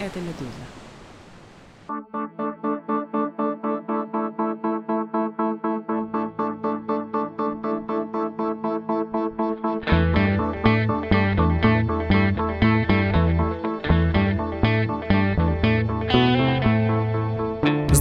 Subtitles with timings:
[0.00, 0.66] это «Медуза».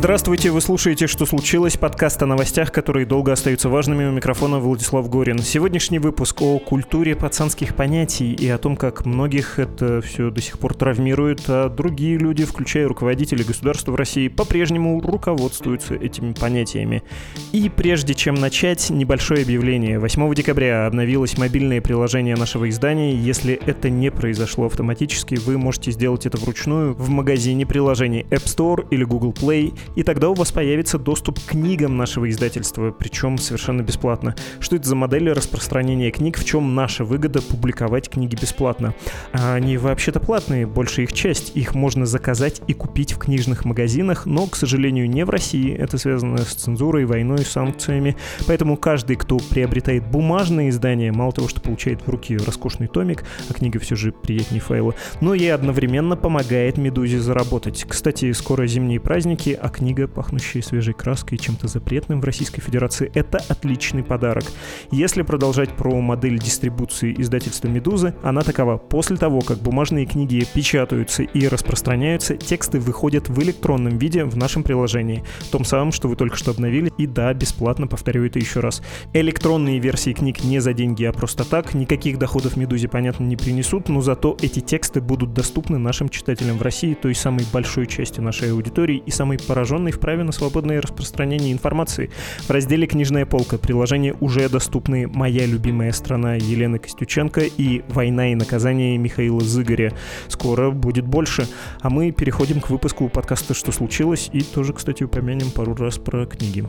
[0.10, 4.06] Здравствуйте, вы слушаете «Что случилось?» подкаст о новостях, которые долго остаются важными.
[4.06, 5.38] У микрофона Владислав Горин.
[5.38, 10.58] Сегодняшний выпуск о культуре пацанских понятий и о том, как многих это все до сих
[10.58, 17.04] пор травмирует, а другие люди, включая руководители государства в России, по-прежнему руководствуются этими понятиями.
[17.52, 20.00] И прежде чем начать, небольшое объявление.
[20.00, 23.14] 8 декабря обновилось мобильное приложение нашего издания.
[23.14, 28.88] Если это не произошло автоматически, вы можете сделать это вручную в магазине приложений App Store
[28.90, 33.82] или Google Play и тогда у вас появится доступ к книгам нашего издательства, причем совершенно
[33.82, 34.34] бесплатно.
[34.62, 38.96] Что это за модель распространения книг, в чем наша выгода публиковать книги бесплатно?
[39.34, 41.52] А они вообще-то платные, большая их часть.
[41.58, 45.76] Их можно заказать и купить в книжных магазинах, но, к сожалению, не в России.
[45.76, 48.16] Это связано с цензурой, войной, санкциями.
[48.48, 53.54] Поэтому каждый, кто приобретает бумажное издание, мало того, что получает в руки роскошный томик, а
[53.54, 57.84] книга все же приятнее файла, но и одновременно помогает Медузе заработать.
[57.86, 63.12] Кстати, скоро зимние праздники, а книга, пахнущая свежей краской и чем-то запретным в Российской Федерации,
[63.16, 64.44] это отличный подарок.
[64.92, 68.78] Если продолжать про модель дистрибуции издательства «Медузы», она такова.
[68.78, 74.62] После того, как бумажные книги печатаются и распространяются, тексты выходят в электронном виде в нашем
[74.62, 78.84] приложении, том самом, что вы только что обновили, и да, бесплатно, повторю это еще раз.
[79.14, 83.90] Электронные версии книг не за деньги, а просто так, никаких доходов «Медузе», понятно, не принесут,
[83.90, 88.52] но зато эти тексты будут доступны нашим читателям в России, той самой большой части нашей
[88.52, 92.10] аудитории и самой поражающей пораженный в на свободное распространение информации.
[92.40, 98.36] В разделе «Книжная полка» приложения уже доступны «Моя любимая страна» Елены Костюченко и «Война и
[98.36, 99.94] наказание» Михаила Зыгоря.
[100.28, 101.48] Скоро будет больше.
[101.82, 106.26] А мы переходим к выпуску подкаста «Что случилось?» и тоже, кстати, упомянем пару раз про
[106.26, 106.66] книги.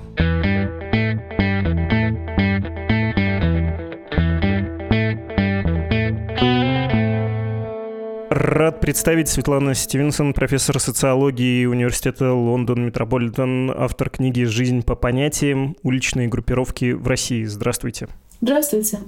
[8.31, 15.77] Рад представить Светлана Стивенсон, профессор социологии Университета Лондон Метрополитен, автор книги «Жизнь по понятиям.
[15.83, 17.43] Уличные группировки в России».
[17.43, 18.07] Здравствуйте.
[18.41, 19.01] Здравствуйте.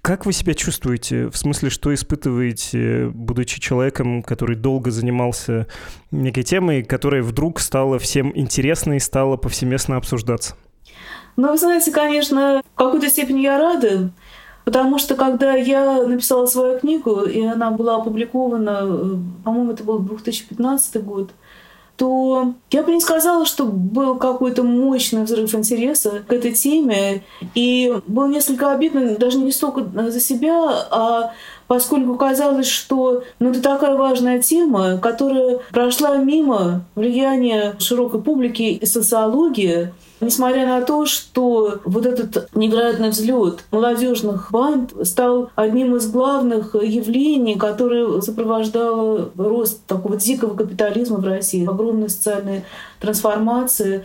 [0.00, 1.26] Как вы себя чувствуете?
[1.26, 5.66] В смысле, что испытываете, будучи человеком, который долго занимался
[6.12, 10.54] некой темой, которая вдруг стала всем интересной и стала повсеместно обсуждаться?
[11.36, 14.12] Ну, вы знаете, конечно, в какой-то степени я рада,
[14.64, 19.98] Потому что когда я написала свою книгу, и она была опубликована, э, по-моему, это был
[19.98, 21.30] 2015 год,
[21.96, 27.22] то я бы не сказала, что был какой-то мощный взрыв интереса к этой теме.
[27.54, 31.32] И было несколько обидно даже не столько за себя, а
[31.66, 38.86] поскольку казалось, что ну, это такая важная тема, которая прошла мимо влияния широкой публики и
[38.86, 39.92] социологии,
[40.24, 47.56] Несмотря на то, что вот этот невероятный взлет молодежных банд стал одним из главных явлений,
[47.56, 52.64] которое сопровождало рост такого дикого капитализма в России, огромные социальные
[53.00, 54.04] трансформации.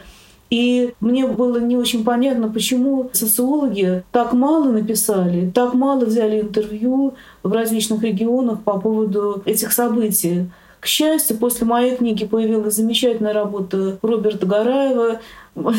[0.49, 7.13] И мне было не очень понятно, почему социологи так мало написали, так мало взяли интервью
[7.43, 10.49] в различных регионах по поводу этих событий.
[10.79, 15.19] К счастью, после моей книги появилась замечательная работа Роберта Гараева,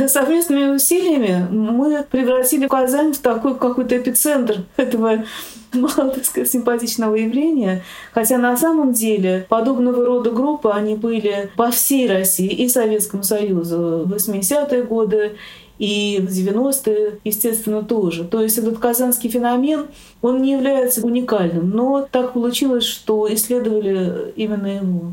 [0.08, 5.24] совместными усилиями мы превратили Казань в такой какой-то эпицентр этого
[5.72, 7.82] мало, так сказать, симпатичного явления.
[8.12, 14.04] Хотя на самом деле подобного рода группы, они были по всей России и Советскому Союзу
[14.06, 15.36] в 80-е годы,
[15.80, 18.24] и в 90-е, естественно, тоже.
[18.24, 19.86] То есть этот казанский феномен,
[20.20, 25.12] он не является уникальным, но так получилось, что исследовали именно его.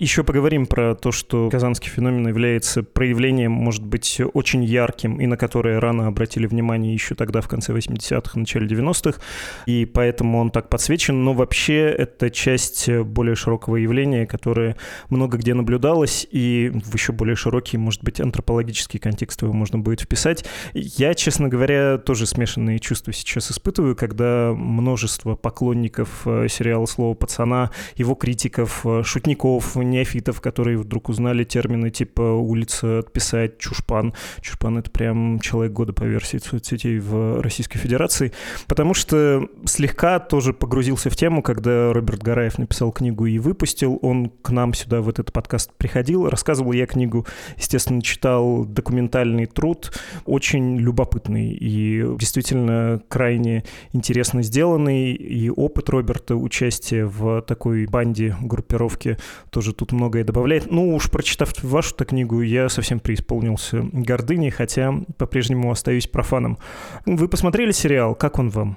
[0.00, 5.36] Еще поговорим про то, что казанский феномен является проявлением, может быть, очень ярким, и на
[5.36, 9.20] которое рано обратили внимание еще тогда, в конце 80-х, начале 90-х,
[9.66, 14.74] и поэтому он так подсвечен, но вообще это часть более широкого явления, которое
[15.10, 20.00] много где наблюдалось, и в еще более широкий, может быть, антропологический контекст его можно будет
[20.00, 20.46] вписать.
[20.72, 27.70] Я, честно говоря, тоже смешанные чувства сейчас испытываю, когда множество поклонников э, сериала «Слово пацана»,
[27.96, 34.14] его критиков, э, шутников, неофитов, которые вдруг узнали термины типа улица отписать, чушпан.
[34.40, 38.32] Чушпан— это прям человек года по версии соцсетей в Российской Федерации.
[38.66, 43.98] Потому что слегка тоже погрузился в тему, когда Роберт Гараев написал книгу и выпустил.
[44.02, 47.26] Он к нам сюда в этот подкаст приходил, рассказывал я книгу,
[47.56, 49.92] естественно, читал документальный труд,
[50.24, 55.12] очень любопытный и действительно крайне интересно сделанный.
[55.12, 59.18] И опыт Роберта участия в такой банде, группировке
[59.50, 60.70] тоже тут многое добавляет.
[60.70, 66.58] Ну уж прочитав вашу-то книгу, я совсем преисполнился гордыней, хотя по-прежнему остаюсь профаном.
[67.06, 68.14] Вы посмотрели сериал?
[68.14, 68.76] Как он вам?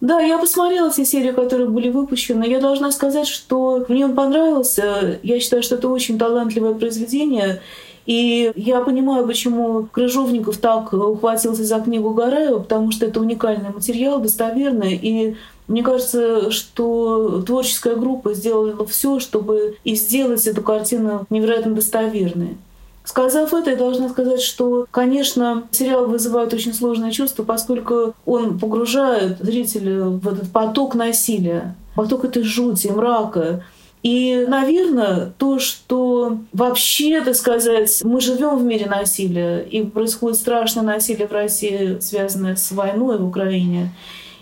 [0.00, 2.44] Да, я посмотрела все серии, которые были выпущены.
[2.44, 5.18] Я должна сказать, что мне он понравился.
[5.22, 7.60] Я считаю, что это очень талантливое произведение.
[8.08, 14.18] И я понимаю, почему Крыжовников так ухватился за книгу Гараева, потому что это уникальный материал,
[14.18, 14.94] достоверный.
[14.94, 22.56] И мне кажется, что творческая группа сделала все, чтобы и сделать эту картину невероятно достоверной.
[23.04, 29.36] Сказав это, я должна сказать, что, конечно, сериал вызывает очень сложное чувство, поскольку он погружает
[29.40, 33.64] зрителя в этот поток насилия, поток этой жути, мрака.
[34.02, 40.84] И, наверное, то, что вообще, так сказать, мы живем в мире насилия, и происходит страшное
[40.84, 43.92] насилие в России, связанное с войной в Украине.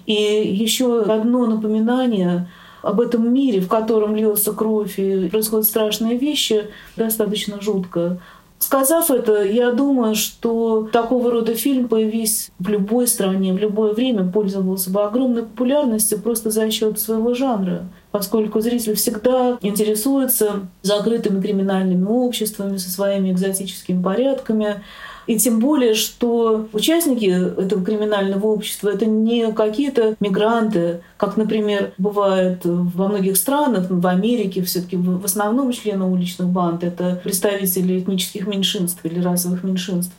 [0.04, 2.48] И еще одно напоминание
[2.82, 6.66] об этом мире, в котором льется кровь и происходят страшные вещи,
[6.96, 8.20] достаточно жутко.
[8.66, 14.28] Сказав это, я думаю, что такого рода фильм, появись в любой стране, в любое время,
[14.28, 17.84] пользовался бы огромной популярностью просто за счет своего жанра
[18.16, 24.82] поскольку зритель всегда интересуется закрытыми криминальными обществами со своими экзотическими порядками.
[25.26, 32.60] И тем более, что участники этого криминального общества— это не какие-то мигранты, как, например, бывает
[32.64, 38.46] во многих странах, в Америке все таки в основном члены уличных банд— это представители этнических
[38.46, 40.14] меньшинств или расовых меньшинств.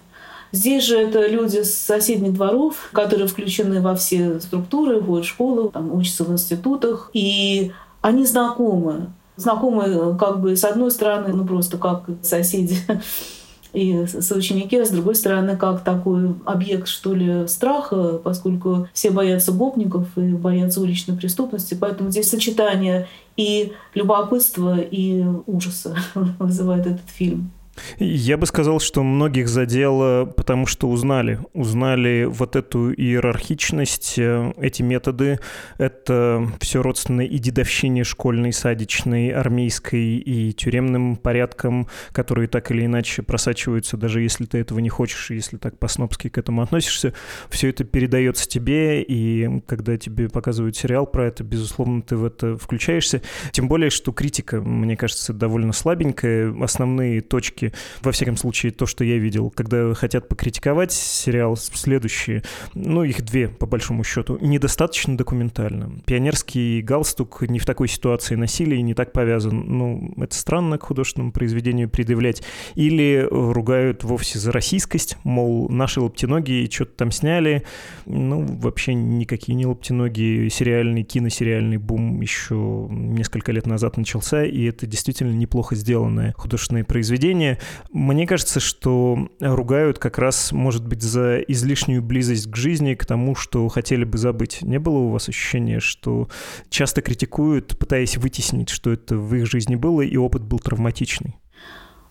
[0.51, 5.69] Здесь же это люди с соседних дворов, которые включены во все структуры, ходят в школу,
[5.69, 7.71] там, учатся в институтах, и
[8.01, 9.07] они знакомы.
[9.35, 12.77] Знакомы как бы с одной стороны, ну просто как соседи,
[13.77, 19.51] и соученики, а с другой стороны, как такой объект, что ли, страха, поскольку все боятся
[19.51, 21.77] гопников и боятся уличной преступности.
[21.79, 25.95] Поэтому здесь сочетание и любопытства, и ужаса
[26.39, 27.51] вызывает этот фильм.
[27.99, 31.39] Я бы сказал, что многих задело, потому что узнали.
[31.53, 35.39] Узнали вот эту иерархичность, э, эти методы.
[35.77, 43.21] Это все родственно и дедовщине школьной, садичной, армейской и тюремным порядкам, которые так или иначе
[43.21, 47.13] просачиваются, даже если ты этого не хочешь, если так по-снопски к этому относишься.
[47.49, 52.57] Все это передается тебе, и когда тебе показывают сериал про это, безусловно, ты в это
[52.57, 53.21] включаешься.
[53.51, 56.53] Тем более, что критика, мне кажется, довольно слабенькая.
[56.61, 57.66] Основные точки
[58.01, 62.43] все во всяком случае, то, что я видел, когда хотят покритиковать сериал, следующие,
[62.73, 65.91] ну, их две, по большому счету, недостаточно документально.
[66.05, 69.65] Пионерский галстук не в такой ситуации насилия не так повязан.
[69.67, 72.43] Ну, это странно к художественному произведению предъявлять.
[72.75, 77.63] Или ругают вовсе за российскость, мол, наши лаптиногие что-то там сняли.
[78.05, 80.49] Ну, вообще никакие не лаптиногие.
[80.49, 87.56] Сериальный, киносериальный бум еще несколько лет назад начался, и это действительно неплохо сделанное художественное произведение.
[87.91, 93.35] Мне кажется, что ругают как раз, может быть, за излишнюю близость к жизни, к тому,
[93.35, 94.61] что хотели бы забыть.
[94.61, 96.27] Не было у вас ощущения, что
[96.69, 101.35] часто критикуют, пытаясь вытеснить, что это в их жизни было, и опыт был травматичный?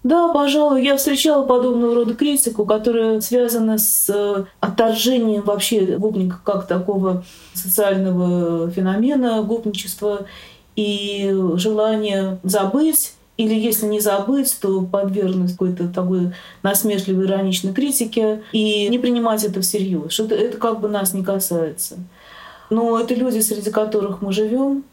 [0.07, 6.69] Да, пожалуй, я встречала подобного рода критику, которая связана с э, отторжением вообще гопника как
[6.69, 10.27] такого социального феномена гопничества
[10.77, 18.89] и желание забыть или если не забыть, то подвергнуть какой-то такой насмешливой ироничной критике и
[18.89, 21.97] не принимать это всерьез, что это, это как бы нас не касается.
[22.71, 24.85] Но это люди, среди которых мы живем,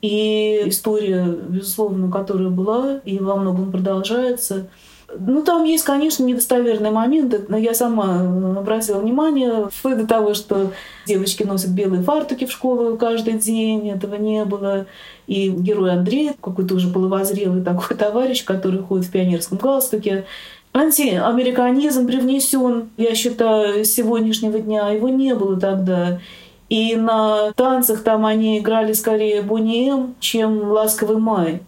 [0.00, 4.68] и история, безусловно, которая была и во многом продолжается—
[5.18, 8.20] ну, там есть, конечно, недостоверные моменты, но я сама
[8.58, 10.72] обратила внимание, вплоть до того, что
[11.06, 14.86] девочки носят белые фартуки в школу каждый день, этого не было.
[15.26, 20.24] И герой Андрей, какой-то уже половозрелый такой товарищ, который ходит в пионерском галстуке,
[20.72, 24.90] антиамериканизм привнесен, я считаю, с сегодняшнего дня.
[24.90, 26.20] Его не было тогда.
[26.68, 31.62] И на танцах там они играли скорее Бонни М, чем «Ласковый май».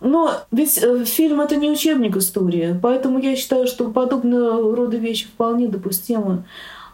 [0.00, 5.26] Но ведь э, фильм— это не учебник истории, поэтому я считаю, что подобного рода вещи
[5.26, 6.44] вполне допустимы.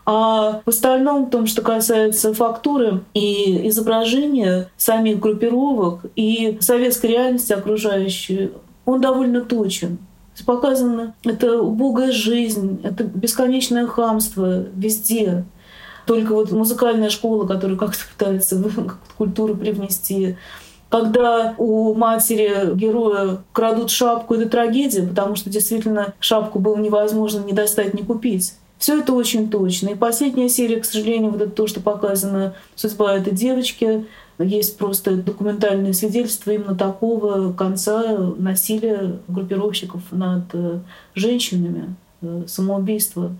[0.06, 7.52] А в остальном, в том, что касается фактуры и изображения самих группировок и советской реальности
[7.52, 8.52] окружающей,
[8.84, 9.98] он довольно точен.
[10.44, 15.44] Показана это убогая жизнь, это бесконечное хамство везде.
[16.06, 18.62] Только вот музыкальная школа, которая как-то пытается
[19.16, 20.36] культуру привнести,
[20.94, 27.50] когда у матери героя крадут шапку, это трагедия, потому что действительно шапку было невозможно ни
[27.50, 28.54] достать, ни купить.
[28.78, 29.88] Все это очень точно.
[29.88, 34.06] И последняя серия, к сожалению, вот это то, что показано судьба этой девочки,
[34.38, 40.78] есть просто документальные свидетельства именно такого конца насилия группировщиков над э,
[41.16, 43.32] женщинами, э, самоубийства.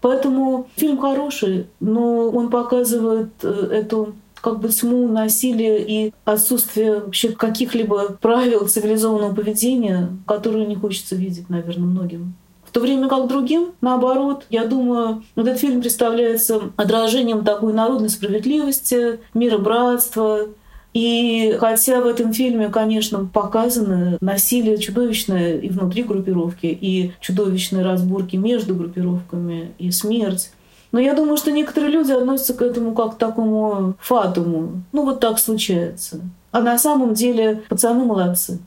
[0.00, 7.30] Поэтому фильм хороший, но он показывает э, эту как бы тьму насилия и отсутствие вообще
[7.32, 12.34] каких-либо правил цивилизованного поведения, которые не хочется видеть, наверное, многим.
[12.64, 19.18] В то время как другим, наоборот, я думаю, этот фильм представляется отражением такой народной справедливости,
[19.34, 20.46] мира братства,
[20.92, 28.36] и хотя в этом фильме, конечно, показано насилие чудовищное и внутри группировки, и чудовищные разборки
[28.36, 30.50] между группировками, и смерть,
[30.92, 34.82] но я думаю, что некоторые люди относятся к этому как к такому фатуму.
[34.92, 36.20] Ну вот так случается.
[36.52, 38.58] А на самом деле пацаны молодцы.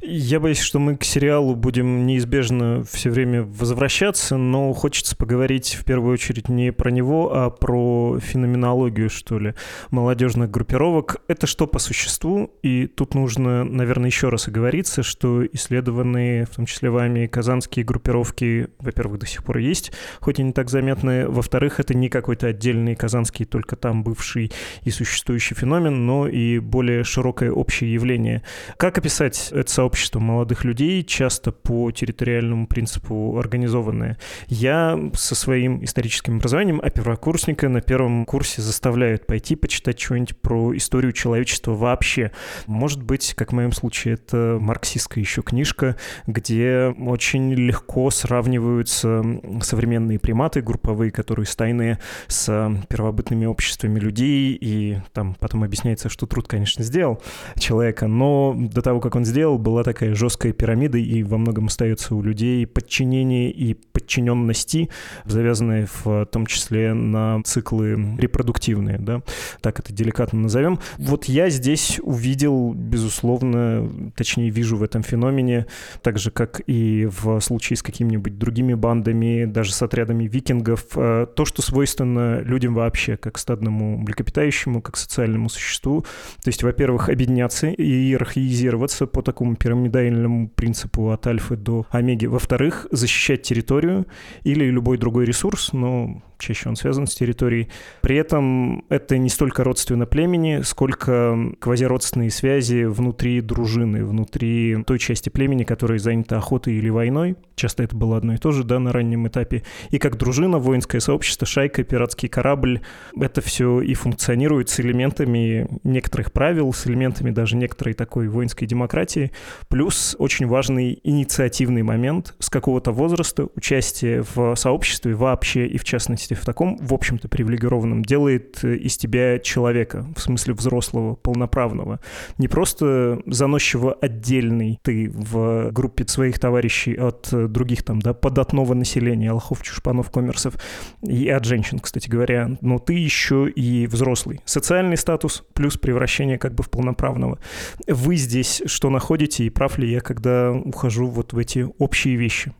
[0.00, 5.84] Я боюсь, что мы к сериалу будем неизбежно все время возвращаться, но хочется поговорить в
[5.84, 9.54] первую очередь не про него, а про феноменологию, что ли,
[9.90, 11.16] молодежных группировок.
[11.28, 12.50] Это что по существу?
[12.62, 18.68] И тут нужно, наверное, еще раз оговориться, что исследованные, в том числе вами, казанские группировки,
[18.78, 22.94] во-первых, до сих пор есть, хоть и не так заметны, во-вторых, это не какой-то отдельный
[22.94, 28.42] казанский, только там бывший и существующий феномен, но и более широкое общее явление.
[28.76, 34.18] Как описать это сообщество молодых людей, часто по территориальному принципу организованное.
[34.46, 40.76] Я со своим историческим образованием, а первокурсника на первом курсе заставляют пойти почитать что-нибудь про
[40.76, 42.30] историю человечества вообще.
[42.66, 49.24] Может быть, как в моем случае, это марксистская еще книжка, где очень легко сравниваются
[49.60, 52.46] современные приматы групповые, которые стайные, с
[52.88, 57.20] первобытными обществами людей, и там потом объясняется, что труд, конечно, сделал
[57.58, 62.14] человека, но до того, как он сделал, была такая жесткая пирамида, и во многом остается
[62.14, 64.90] у людей подчинение и подчиненности,
[65.24, 69.22] завязанные в том числе на циклы репродуктивные, да,
[69.60, 70.78] так это деликатно назовем.
[70.98, 75.66] Вот я здесь увидел, безусловно, точнее вижу в этом феномене,
[76.02, 81.26] так же, как и в случае с какими-нибудь другими бандами, даже с отрядами викингов, э,
[81.34, 86.02] то, что свойственно людям вообще, как стадному млекопитающему, как социальному существу.
[86.42, 92.26] То есть, во-первых, объединяться и иерархизироваться по такому такому пирамидальному принципу от альфы до омеги.
[92.26, 94.06] Во-вторых, защищать территорию
[94.44, 97.68] или любой другой ресурс, но чаще он связан с территорией.
[98.02, 105.30] При этом это не столько родственно племени, сколько квазиродственные связи внутри дружины, внутри той части
[105.30, 107.36] племени, которая занята охотой или войной.
[107.56, 109.62] Часто это было одно и то же, да, на раннем этапе.
[109.90, 112.80] И как дружина, воинское сообщество, шайка, пиратский корабль,
[113.18, 119.30] это все и функционирует с элементами некоторых правил, с элементами даже некоторой такой воинской демократии,
[119.68, 126.33] плюс очень важный инициативный момент с какого-то возраста участие в сообществе вообще и в частности
[126.34, 132.00] в таком, в общем-то, привилегированном делает э, из тебя человека, в смысле взрослого, полноправного.
[132.38, 138.74] Не просто заносчиво отдельный ты в группе своих товарищей от э, других там, да, податного
[138.74, 140.54] населения, лохов, чушпанов, коммерсов
[141.02, 144.40] и от женщин, кстати говоря, но ты еще и взрослый.
[144.44, 147.38] Социальный статус плюс превращение как бы в полноправного.
[147.86, 152.52] Вы здесь что находите и прав ли я, когда ухожу вот в эти общие вещи?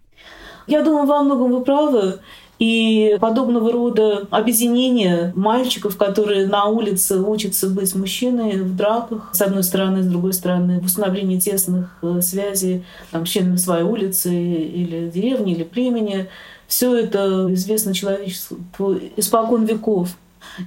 [0.67, 2.21] Я думаю, во многом вы правы.
[2.59, 9.65] И подобного рода объединения мальчиков, которые на улице учатся быть мужчиной в драках, с одной
[9.65, 15.11] стороны, с другой стороны, в установлении тесных э, связей там, с членами своей улицы или
[15.13, 16.29] деревни, или племени,
[16.69, 18.59] все это известно человечеству
[19.17, 20.17] испокон веков.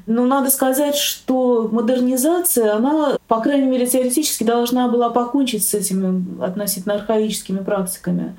[0.05, 6.43] Но надо сказать, что модернизация, она, по крайней мере, теоретически должна была покончить с этими
[6.43, 8.35] относительно архаическими практиками.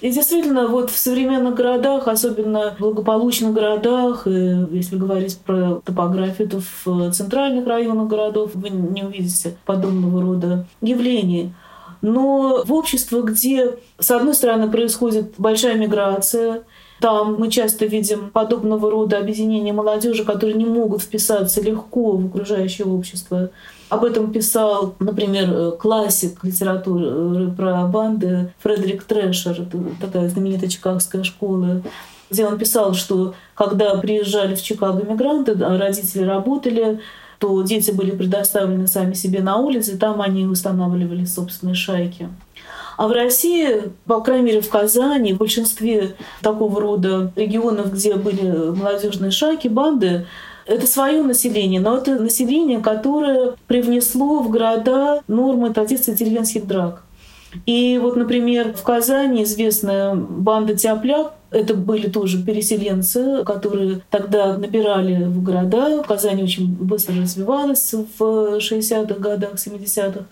[0.00, 6.48] И действительно, вот в современных городах, особенно в благополучных городах, и если говорить про топографию,
[6.48, 11.52] то в центральных районах городов вы не увидите подобного рода явлений.
[12.00, 16.62] Но в обществе, где, с одной стороны, происходит большая миграция,
[17.00, 22.86] там мы часто видим подобного рода объединения молодежи, которые не могут вписаться легко в окружающее
[22.86, 23.50] общество.
[23.88, 29.66] Об этом писал, например, э, классик литературы про банды Фредерик Трэшер,
[30.00, 31.82] такая знаменитая чикагская школа,
[32.30, 37.00] где он писал, что когда приезжали в Чикаго мигранты, родители работали,
[37.38, 42.28] то дети были предоставлены сами себе на улице, там они устанавливали собственные шайки.
[42.98, 48.72] А в России, по крайней мере в Казани, в большинстве такого рода регионов, где были
[48.76, 50.26] молодежные шайки, банды,
[50.68, 57.02] это свое население, но это население, которое привнесло в города нормы традиции деревенских драк.
[57.64, 65.24] И вот, например, в Казани известная банда Тяпляк, это были тоже переселенцы, которые тогда набирали
[65.24, 66.02] в города.
[66.06, 70.26] Казань очень быстро развивалась в 60-х годах, 70-х.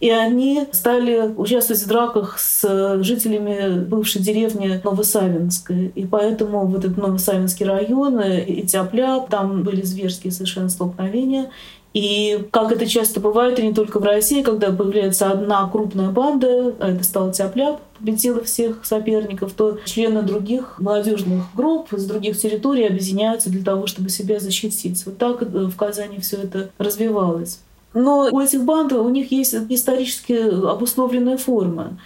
[0.00, 5.92] И они стали участвовать в драках с жителями бывшей деревни Новосавинская.
[5.94, 11.50] И поэтому вот этот Новосавинский район и Тяпля, там были зверские совершенно столкновения.
[11.92, 16.72] И как это часто бывает, и не только в России, когда появляется одна крупная банда,
[16.78, 22.86] а это стала Тяпляп, победила всех соперников, то члены других молодежных групп с других территорий
[22.86, 25.04] объединяются для того, чтобы себя защитить.
[25.04, 27.58] Вот так в Казани все это развивалось.
[27.92, 31.98] Но у этих банд у них есть исторически обусловленная форма.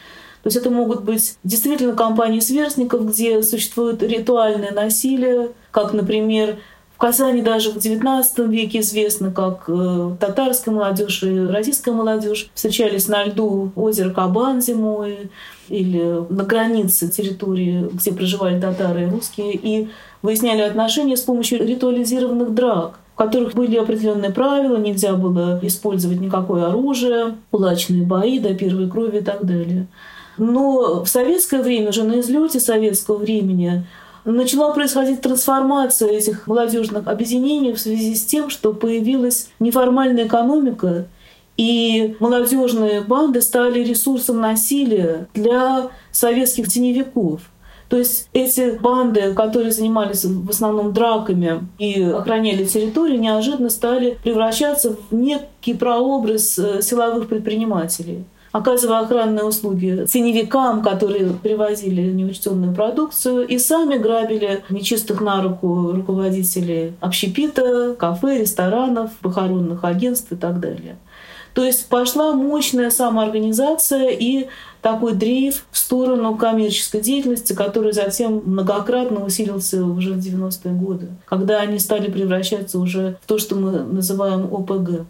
[0.42, 6.58] То есть это могут быть действительно компании сверстников, где существует ритуальное насилие, как, например,
[6.94, 13.08] в Казани даже в XIX веке известно, как э, татарская молодежь и российская молодежь встречались
[13.08, 15.30] на льду озера Кабан зимой
[15.68, 19.88] или на границе территории, где проживали татары и русские, и
[20.22, 26.66] выясняли отношения с помощью ритуализированных драк в которых были определенные правила, нельзя было использовать никакое
[26.66, 29.86] оружие, кулачные бои до первой крови и так далее.
[30.36, 33.86] Но в советское время, уже на излете советского времени,
[34.24, 41.06] начала происходить трансформация этих молодежных объединений в связи с тем, что появилась неформальная экономика,
[41.56, 47.42] и молодежные банды стали ресурсом насилия для советских теневиков.
[47.94, 54.96] То есть эти банды, которые занимались в основном драками и охраняли территорию, неожиданно стали превращаться
[54.96, 63.58] в некий прообраз э, силовых предпринимателей оказывая охранные услуги теневикам, которые привозили неучтенную продукцию, и
[63.58, 70.96] сами грабили нечистых на руку руководителей общепита, кафе, ресторанов, похоронных агентств и так далее.
[71.54, 74.48] То есть пошла мощная самоорганизация и
[74.82, 81.60] такой дрейф в сторону коммерческой деятельности, который затем многократно усилился уже в 90-е годы, когда
[81.60, 85.06] они стали превращаться уже в то, что мы называем ОПГ.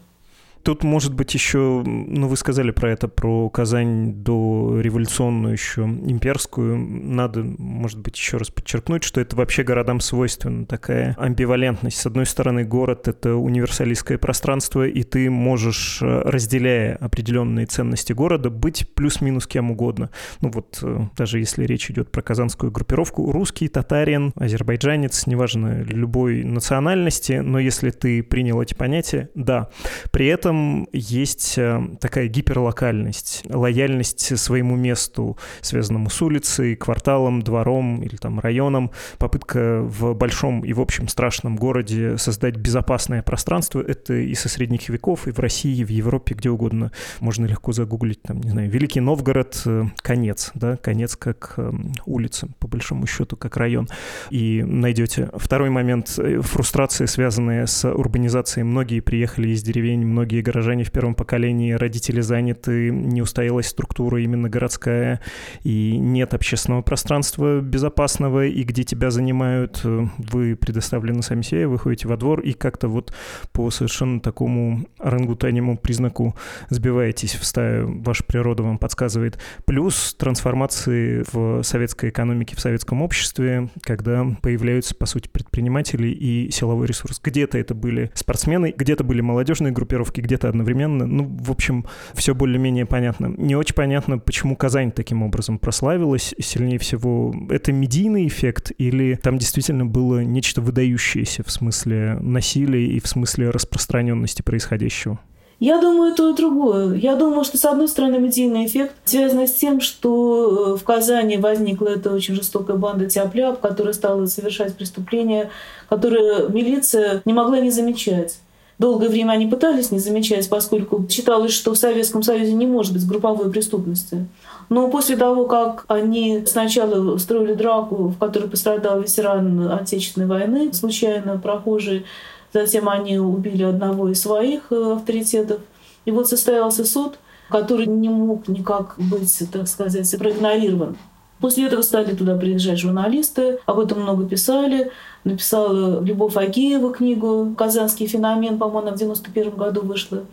[0.65, 6.79] Тут, может быть, еще, ну, вы сказали про это, про Казань до революционную еще имперскую.
[6.79, 11.99] Надо, может быть, еще раз подчеркнуть, что это вообще городам свойственна такая амбивалентность.
[11.99, 18.49] С одной стороны, город— это универсалистское пространство, и ты можешь, э, разделяя определенные ценности города,
[18.49, 20.09] быть плюс-минус кем угодно.
[20.41, 26.43] Ну вот, э, даже если речь идет про казанскую группировку, русский, татарин, азербайджанец, неважно, любой
[26.43, 29.69] национальности, но если ты принял эти понятия, да.
[30.11, 38.03] При этом этом есть э, такая гиперлокальность, лояльность своему месту, связанному с улицей, кварталом, двором
[38.03, 43.81] или там районом, попытка в большом и в общем страшном городе создать безопасное пространство.
[43.81, 46.93] Это и со средних веков, и в России, и в Европе, где угодно.
[47.21, 51.73] Можно легко загуглить, там, не знаю, Великий Новгород, э, конец, да, конец как э,
[52.07, 53.89] улица, по большому счету, как район.
[54.31, 55.31] И найдете.
[55.35, 58.65] Второй момент— фрустрация, связанная с урбанизацией.
[58.65, 64.49] Многие приехали из деревень, многие горожане в первом поколении, родители заняты, не устоялась структура именно
[64.49, 65.21] городская,
[65.65, 71.79] и нет общественного пространства безопасного, и где тебя занимают, э, вы предоставлены сами себе, вы
[71.79, 73.13] ходите во двор, и как-то вот
[73.53, 76.37] по совершенно такому орангутанему признаку
[76.71, 79.39] сбиваетесь в стаю, ваша природа вам подсказывает.
[79.65, 86.87] Плюс трансформации в советской экономике, в советском обществе, когда появляются, по сути, предприниматели и силовой
[86.87, 87.21] ресурс.
[87.23, 91.07] Где-то это были спортсмены, где-то были молодежные группировки, где где-то одновременно.
[91.07, 93.33] Ну, в общем, все более-менее понятно.
[93.37, 97.33] Не очень понятно, почему Казань таким образом прославилась сильнее всего.
[97.51, 103.51] Это медийный эффект или там действительно было нечто выдающееся в смысле насилия и в смысле
[103.51, 105.21] распространенности происходящего?
[105.61, 106.97] Я думаю, то и другое.
[106.97, 111.37] Я думаю, что, с одной стороны, медийный эффект связан с тем, что э, в Казани
[111.37, 115.51] возникла эта очень жестокая банда Тяпляп, которая стала совершать преступления,
[115.89, 118.41] которые милиция не могла не замечать.
[118.79, 123.07] Долгое время они пытались не замечать, поскольку считалось, что в Советском Союзе не может быть
[123.07, 124.27] групповой преступности.
[124.69, 131.39] Но после того, как они сначала строили драку, в которой пострадал ветеран Отечественной войны, случайно
[131.39, 132.05] прохожий,
[132.53, 135.61] затем они убили одного из своих э, авторитетов.
[136.05, 140.97] И вот состоялся суд, который не мог никак быть, так сказать, проигнорирован.
[141.41, 144.91] После этого стали туда приезжать журналисты, об этом много писали.
[145.25, 150.25] Написала Любовь Агеева книгу «Казанский феномен», по-моему, она в 91 году вышла.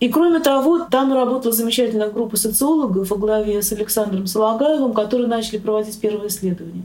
[0.00, 5.58] И кроме того, там работала замечательная группа социологов во главе с Александром Салагаевым, которые начали
[5.58, 6.84] проводить первые исследования.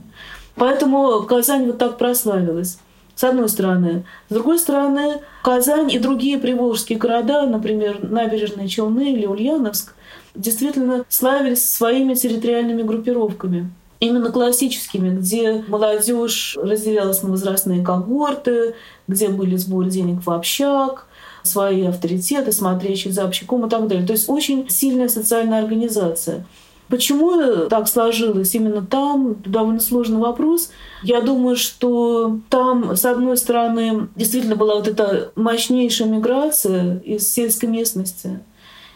[0.54, 2.78] Поэтому Казань вот так прославилась.
[3.14, 4.04] С одной стороны.
[4.30, 9.94] С другой стороны, Казань и другие приволжские города, например, Набережные Челны или Ульяновск,
[10.34, 18.74] действительно славились своими территориальными группировками именно классическими, где молодежь разделялась на возрастные когорты,
[19.06, 21.06] где были сборы денег в общак,
[21.42, 24.06] свои авторитеты, смотрящие за общаком и так далее.
[24.06, 26.46] То есть очень сильная социальная организация.
[26.88, 29.36] Почему так сложилось именно там?
[29.44, 30.70] Довольно сложный вопрос.
[31.04, 37.68] Я думаю, что там, с одной стороны, действительно была вот эта мощнейшая миграция из сельской
[37.68, 38.40] местности.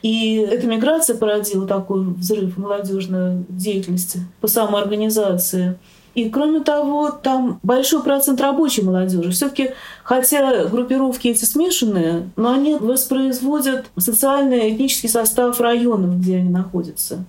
[0.05, 5.79] И эта миграция породила такой взрыв молодежной деятельности по самоорганизации.
[6.15, 9.31] И кроме того, там большой процент рабочей молодежи.
[9.31, 9.71] Все-таки,
[10.03, 17.25] хотя группировки эти смешанные, но они воспроизводят социальный этнический состав районов, где они находятся.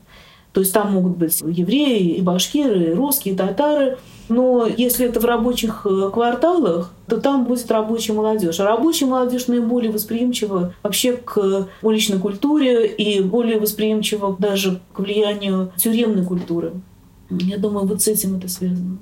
[0.56, 3.98] То есть там могут быть евреи, и башкиры, и русские, и татары.
[4.30, 8.62] Но если это в рабочих э, кварталах, то там будет рабочая молодежь.
[8.62, 15.74] А рабочая молодежь наиболее восприимчива вообще к уличной культуре и более восприимчива даже к влиянию
[15.76, 16.72] тюремной культуры.
[17.30, 19.00] Я думаю, вот с этим это связано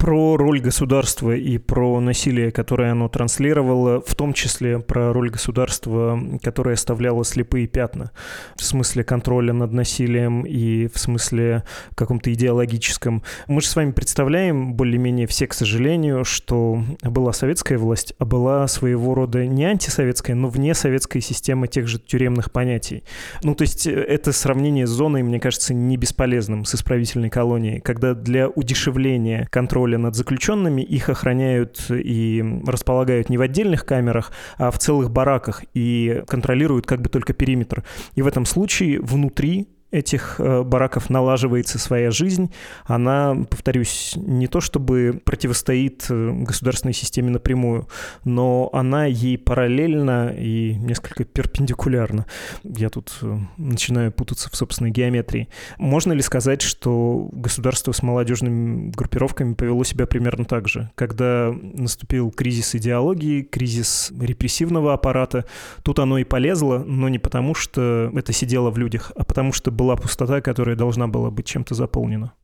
[0.00, 6.18] про роль государства и про насилие, которое оно транслировало, в том числе про роль государства,
[6.42, 8.10] которое оставляло слепые пятна,
[8.56, 13.22] в смысле контроля над насилием и в смысле каком-то идеологическом.
[13.46, 18.66] Мы же с вами представляем, более-менее все, к сожалению, что была советская власть, а была
[18.68, 23.04] своего рода не антисоветская, но вне советской системы тех же тюремных понятий.
[23.42, 28.14] Ну, то есть это сравнение с зоной, мне кажется, не бесполезным с исправительной колонией, когда
[28.14, 34.70] для удешевления контроля контроля над заключенными, их охраняют и располагают не в отдельных камерах, а
[34.70, 37.82] в целых бараках и контролируют как бы только периметр.
[38.16, 42.52] И в этом случае внутри этих э, бараков налаживается своя жизнь,
[42.84, 47.88] она, повторюсь, не то чтобы противостоит э, государственной системе напрямую,
[48.24, 52.26] но она ей параллельно и несколько перпендикулярно.
[52.62, 55.48] Я тут э, начинаю путаться в собственной геометрии.
[55.78, 60.90] Можно ли сказать, что государство с молодежными группировками повело себя примерно так же?
[60.94, 65.44] Когда наступил кризис идеологии, кризис репрессивного аппарата,
[65.82, 69.70] тут оно и полезло, но не потому, что это сидело в людях, а потому что
[69.80, 72.34] была пустота, которая должна была быть чем-то заполнена?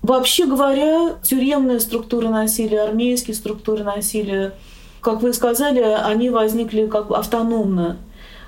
[0.00, 4.52] Вообще говоря, тюремные структуры насилия, армейские структуры насилия,
[5.00, 7.96] как вы сказали, они возникли как бы автономно.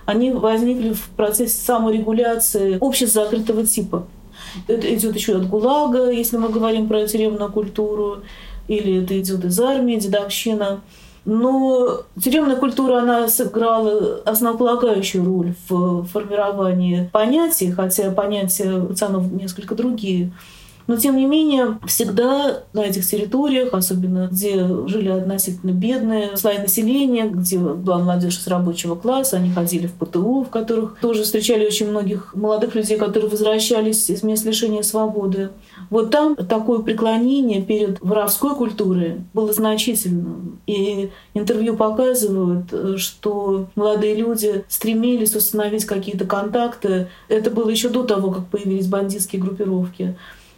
[0.06, 4.06] Они возникли в процессе саморегуляции обществ закрытого типа.
[4.68, 8.22] Это идет еще от ГУЛАГа, если мы говорим про тюремную культуру,
[8.68, 10.82] или это идет из армии, дедовщина.
[11.24, 19.74] Но тюремная культура, она сыграла основополагающую роль в формировании понятий, хотя понятия у Цанов несколько
[19.74, 20.32] другие.
[20.86, 27.24] Но, тем не менее, всегда на этих территориях, особенно где жили относительно бедные слои населения,
[27.24, 31.88] где была молодежь с рабочего класса, они ходили в ПТУ, в которых тоже встречали очень
[31.88, 35.50] многих молодых людей, которые возвращались из мест лишения свободы.
[35.90, 40.60] Вот там такое преклонение перед воровской культурой было значительным.
[40.66, 47.08] И интервью показывают, что молодые люди стремились установить какие-то контакты.
[47.28, 50.16] Это было еще до того, как появились бандитские группировки.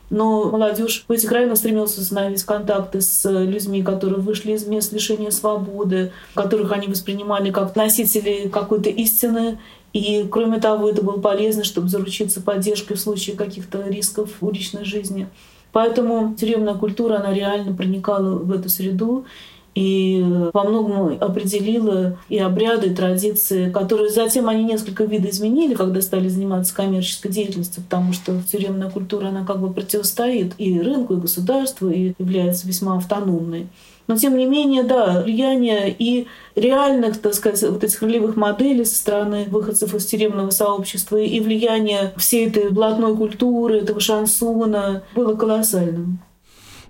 [0.09, 6.71] Но молодежь районах стремилась установить контакты с людьми, которые вышли из мест лишения свободы, которых
[6.73, 9.59] они воспринимали как носители какой-то истины.
[9.93, 15.29] И, кроме того, это было полезно, чтобы заручиться поддержкой в случае каких-то рисков уличной жизни.
[15.73, 19.27] Поэтому тюремная культура, она реально проникала в эту среду
[19.77, 26.29] и во многом определила и обряды, и традиции, которые затем они несколько видоизменили, когда стали
[26.29, 31.91] заниматься коммерческой деятельностью, потому что тюремная культура, она как бы противостоит и рынку, и государству,
[31.91, 33.67] и является весьма автономной.
[34.07, 38.95] Но тем не менее, да, влияние и реальных, так сказать, вот этих ролевых моделей со
[38.95, 46.21] стороны выходцев из тюремного сообщества и влияние всей этой блатной культуры, этого шансона было колоссальным.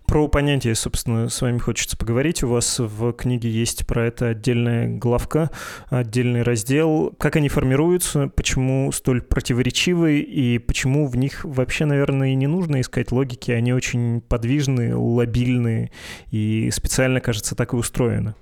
[0.06, 2.42] Про понятие, собственно, с вами хочется поговорить.
[2.42, 5.50] У вас в книге есть про это отдельная главка,
[5.90, 7.12] отдельный раздел.
[7.18, 12.80] Как они формируются, почему столь противоречивы и почему в них вообще, наверное, и не нужно
[12.80, 13.50] искать логики.
[13.50, 15.90] Они очень подвижные, лобильные
[16.30, 18.34] и специально, кажется, так и устроены.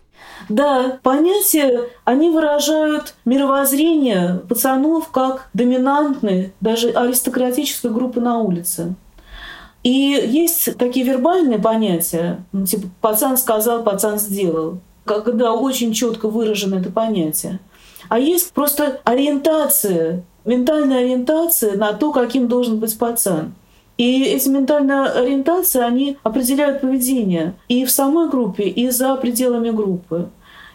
[0.48, 8.94] Да, понятия, они выражают мировоззрение пацанов как доминантной, даже аристократической группы на улице.
[9.84, 16.76] И есть такие вербальные понятия, ну, типа пацан сказал, пацан сделал, когда очень четко выражено
[16.76, 17.60] это понятие.
[18.08, 23.54] А есть просто ориентация, ментальная ориентация на то, каким должен быть пацан.
[23.98, 30.30] И эти ментальные ориентации, они определяют поведение и в самой группе, и за пределами группы.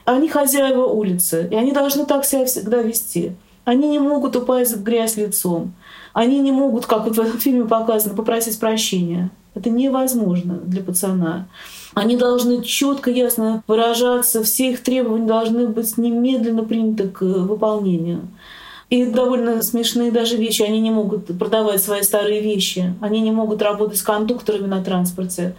[0.06, 3.34] Они хозяева улицы, и они должны так себя всегда вести.
[3.66, 5.74] Они не могут упасть в грязь лицом.
[6.20, 9.32] Они не могут, как вот в этом фильме показано, попросить прощения.
[9.56, 11.48] Это невозможно для пацана.
[11.94, 18.28] Они должны четко, ясно выражаться, все их требования должны быть немедленно приняты к выполнению.
[18.90, 20.62] И довольно смешные даже вещи.
[20.62, 22.94] Они не могут продавать свои старые вещи.
[23.00, 25.56] Они не могут работать с кондукторами на транспорте.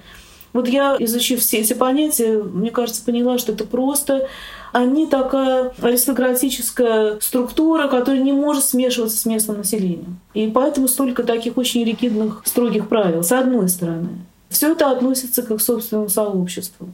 [0.53, 4.29] Вот я, изучив все эти понятия, мне кажется, поняла, что это просто
[4.73, 10.21] они такая аристократическая структура, которая не может смешиваться с местным населением.
[10.35, 14.11] И поэтому столько таких очень ригидных, строгих правил, с одной стороны.
[14.49, 16.89] Все это относится к их собственному сообществу.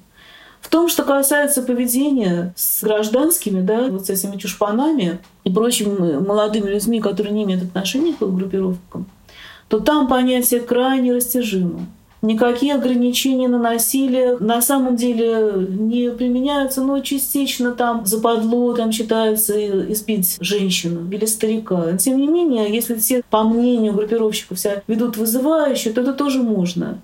[0.60, 6.70] В том, что касается поведения с гражданскими, да, вот с этими чушпанами и прочими молодыми
[6.70, 9.06] людьми, которые не имеют отношения к группировкам,
[9.68, 11.86] то там понятие крайне растяжимо.
[12.22, 19.92] Никакие ограничения на насилие на самом деле не применяются, но частично там западло, там считается
[19.92, 21.96] избить женщину или старика.
[21.98, 26.98] Тем не менее, если все, по мнению группировщиков, себя ведут вызывающе, то это тоже можно.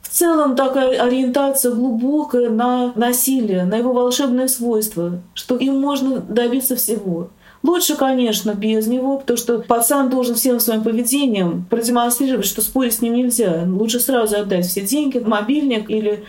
[0.00, 6.76] В целом такая ориентация глубокая на насилие, на его волшебные свойства, что им можно добиться
[6.76, 7.30] всего.
[7.64, 13.00] Лучше, конечно, без него, потому что пацан должен всем своим поведением продемонстрировать, что спорить с
[13.00, 13.64] ним нельзя.
[13.66, 16.24] Лучше сразу отдать все деньги, мобильник или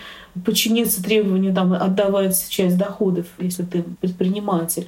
[0.45, 4.87] подчиниться требованию там, отдавать часть доходов, если ты предприниматель.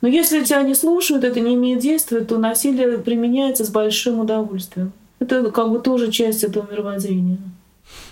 [0.00, 4.92] Но если тебя не слушают, это не имеет действия, то насилие применяется с большим удовольствием.
[5.18, 7.38] Это как бы тоже часть этого мировоззрения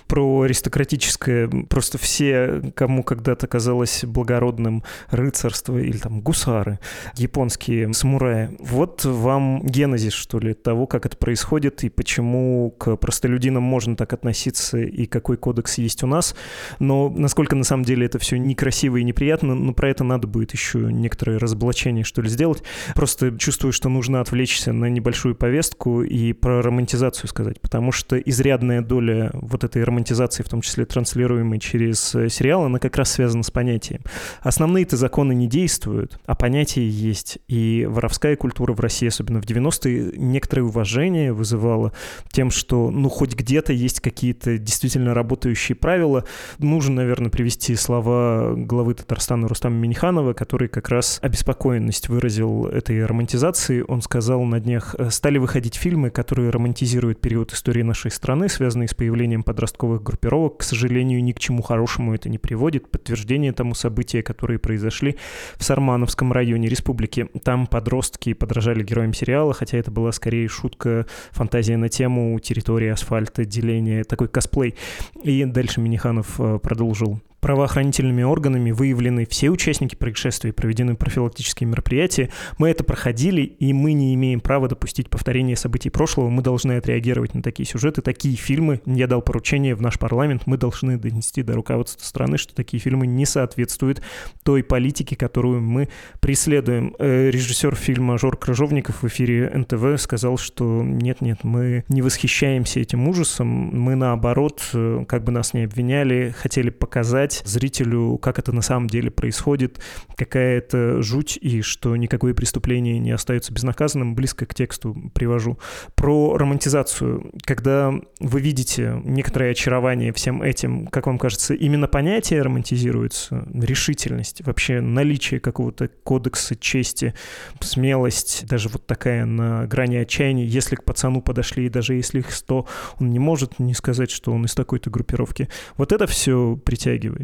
[0.09, 6.79] про аристократическое, просто все, кому когда-то казалось благородным рыцарство или там гусары,
[7.15, 8.49] японские самураи.
[8.59, 14.11] Вот вам генезис, что ли, того, как это происходит и почему к простолюдинам можно так
[14.11, 16.35] относиться и какой кодекс есть у нас.
[16.79, 20.53] Но насколько на самом деле это все некрасиво и неприятно, но про это надо будет
[20.53, 22.63] еще некоторое разоблачение, что ли, сделать.
[22.95, 28.81] Просто чувствую, что нужно отвлечься на небольшую повестку и про романтизацию сказать, потому что изрядная
[28.81, 33.11] доля вот этой романтизации романтизации, в том числе транслируемой через э, сериал, она как раз
[33.11, 34.01] связана с понятием.
[34.41, 37.39] Основные-то законы не действуют, а понятия есть.
[37.47, 41.91] И воровская культура в России, особенно в 90-е, некоторое уважение вызывала
[42.31, 46.23] тем, что ну хоть где-то есть какие-то действительно работающие правила.
[46.59, 53.83] Нужно, наверное, привести слова главы Татарстана Рустама Миниханова, который как раз обеспокоенность выразил этой романтизации.
[53.87, 58.87] Он сказал на днях, «Э, стали выходить фильмы, которые романтизируют период истории нашей страны, связанные
[58.87, 62.89] с появлением подростковых поисковых группировок, к сожалению, ни к чему хорошему это не приводит.
[62.91, 65.17] Подтверждение тому события, которые произошли
[65.57, 67.27] в Сармановском районе республики.
[67.43, 73.45] Там подростки подражали героям сериала, хотя это была скорее шутка, фантазия на тему территории асфальта,
[73.45, 74.75] деления, такой косплей.
[75.23, 82.29] И дальше Миниханов э, продолжил правоохранительными органами выявлены все участники происшествия, проведены профилактические мероприятия.
[82.57, 86.29] Мы это проходили, и мы не имеем права допустить повторения событий прошлого.
[86.29, 88.81] Мы должны отреагировать на такие сюжеты, такие фильмы.
[88.85, 90.43] Я дал поручение в наш парламент.
[90.45, 94.01] Мы должны донести до руководства страны, что такие фильмы не соответствуют
[94.43, 96.95] той политике, которую мы преследуем.
[96.99, 103.07] Э, режиссер фильма Жор Крыжовников в эфире НТВ сказал, что нет-нет, мы не восхищаемся этим
[103.07, 103.47] ужасом.
[103.47, 108.61] Мы наоборот, э, как бы нас не обвиняли, хотели показать, показать зрителю, как это на
[108.61, 109.79] самом деле происходит,
[110.15, 115.59] какая это жуть и что никакое преступление не остается безнаказанным, близко к тексту привожу.
[115.95, 117.31] Про романтизацию.
[117.43, 124.81] Когда вы видите некоторое очарование всем этим, как вам кажется, именно понятие романтизируется, решительность, вообще
[124.81, 127.13] наличие какого-то кодекса чести,
[127.59, 132.67] смелость, даже вот такая на грани отчаяния, если к пацану подошли, даже если их сто,
[132.99, 135.49] он не может не сказать, что он из такой-то группировки.
[135.77, 137.18] Вот это все притягивает.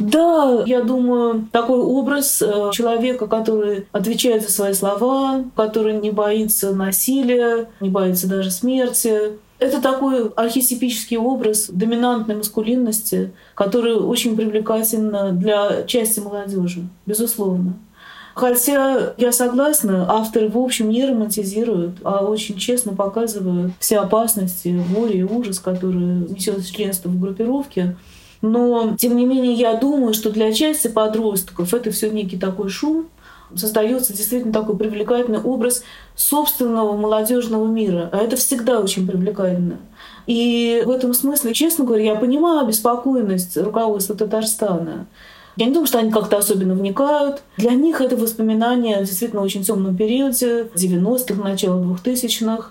[0.00, 6.74] Да, я думаю, такой образ э, человека, который отвечает за свои слова, который не боится
[6.74, 9.38] насилия, не боится даже смерти.
[9.58, 17.74] Это такой архетипический образ доминантной маскулинности, который очень привлекательен для части молодежи, безусловно.
[18.34, 25.18] Хотя я согласна, авторы в общем не романтизируют, а очень честно показывают все опасности, горе
[25.20, 27.96] и ужас, которые несет членство в группировке.
[28.42, 33.06] Но, тем не менее, я думаю, что для части подростков это все некий такой шум,
[33.54, 35.82] создается действительно такой привлекательный образ
[36.14, 38.08] собственного молодежного мира.
[38.12, 39.78] А это всегда очень привлекательно.
[40.26, 45.06] И в этом смысле, честно говоря, я понимаю беспокойность руководства Татарстана.
[45.56, 47.42] Я не думаю, что они как-то особенно вникают.
[47.56, 52.70] Для них это воспоминания действительно очень темном периоде, 90-х, начала 2000-х.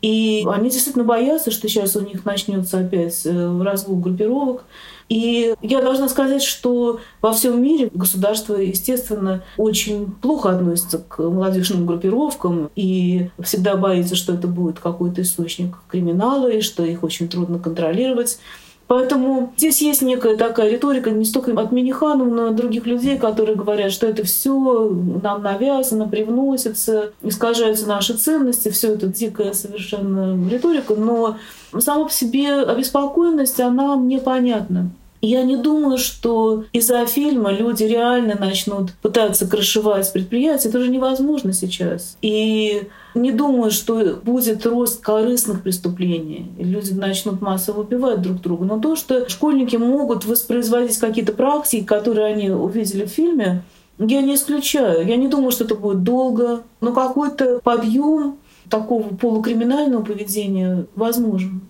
[0.00, 4.64] И они действительно боятся, что сейчас у них начнется опять э, разгул группировок.
[5.10, 11.84] И я должна сказать, что во всем мире государство, естественно, очень плохо относится к молодежным
[11.84, 17.58] группировкам и всегда боится, что это будет какой-то источник криминала и что их очень трудно
[17.58, 18.38] контролировать.
[18.86, 23.56] Поэтому здесь есть некая такая риторика не столько от Миниханов, но и других людей, которые
[23.56, 24.90] говорят, что это все
[25.22, 31.36] нам навязано, привносится, искажаются наши ценности, все это дикая совершенно риторика, но
[31.78, 34.90] сама по себе обеспокоенность, она мне понятна.
[35.22, 40.70] Я не думаю, что из-за фильма люди реально начнут пытаться крышевать предприятия.
[40.70, 42.16] Это уже невозможно сейчас.
[42.22, 46.50] И не думаю, что будет рост корыстных преступлений.
[46.58, 48.64] Люди начнут массово убивать друг друга.
[48.64, 53.62] Но то, что школьники могут воспроизводить какие-то практики, которые они увидели в фильме,
[53.98, 55.06] я не исключаю.
[55.06, 56.62] Я не думаю, что это будет долго.
[56.80, 58.38] Но какой-то подъем
[58.70, 61.60] такого полукриминального поведения возможен.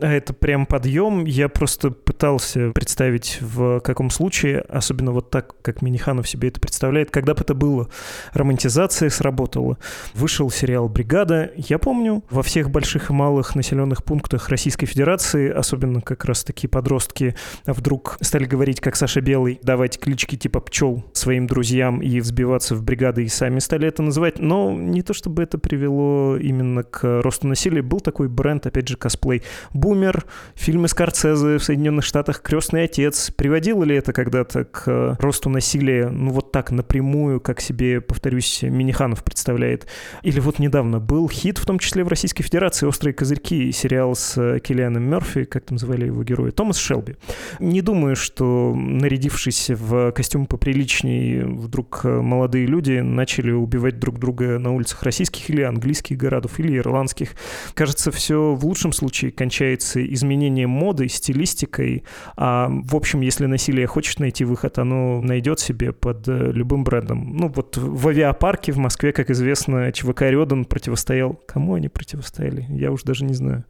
[0.00, 1.24] А это прям подъем.
[1.24, 7.10] Я просто пытался представить, в каком случае, особенно вот так, как Миниханов себе это представляет,
[7.10, 7.88] когда бы это было.
[8.32, 9.78] Романтизация сработала.
[10.14, 11.50] Вышел сериал «Бригада».
[11.56, 16.68] Я помню, во всех больших и малых населенных пунктах Российской Федерации, особенно как раз такие
[16.68, 17.34] подростки,
[17.66, 22.82] вдруг стали говорить, как Саша Белый, давать клички типа пчел своим друзьям и взбиваться в
[22.82, 24.38] бригады, и сами стали это называть.
[24.38, 27.82] Но не то чтобы это привело именно к росту насилия.
[27.82, 29.42] Был такой бренд, опять же, косплей
[29.88, 33.30] «Бумер», фильмы Скорцезе в Соединенных Штатах «Крестный отец».
[33.30, 39.24] Приводило ли это когда-то к росту насилия, ну вот так напрямую, как себе, повторюсь, Миниханов
[39.24, 39.86] представляет?
[40.22, 44.60] Или вот недавно был хит, в том числе в Российской Федерации, «Острые козырьки», сериал с
[44.60, 47.16] Киллианом Мерфи, как там звали его героя, Томас Шелби.
[47.58, 54.70] Не думаю, что нарядившись в костюм поприличней, вдруг молодые люди начали убивать друг друга на
[54.70, 57.30] улицах российских или английских городов, или ирландских.
[57.72, 62.04] Кажется, все в лучшем случае кончается является изменением моды, стилистикой.
[62.36, 67.36] А, в общем, если насилие хочет найти выход, оно найдет себе под э, любым брендом.
[67.36, 71.40] Ну, вот в авиапарке в Москве, как известно, ЧВК Рёдан противостоял.
[71.46, 72.66] Кому они противостояли?
[72.68, 73.64] Я уж даже не знаю.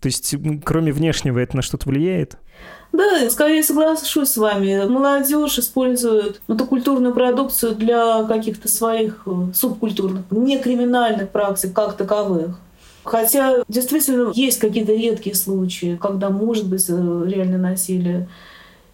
[0.00, 2.36] То есть, кроме внешнего, это на что-то влияет?
[2.92, 4.86] Да, скорее соглашусь с вами.
[4.86, 12.58] Молодежь использует эту культурную продукцию для каких-то своих э, субкультурных, некриминальных практик как таковых.
[13.04, 18.28] Хотя действительно есть какие-то редкие случаи, когда может быть э, реальное насилие.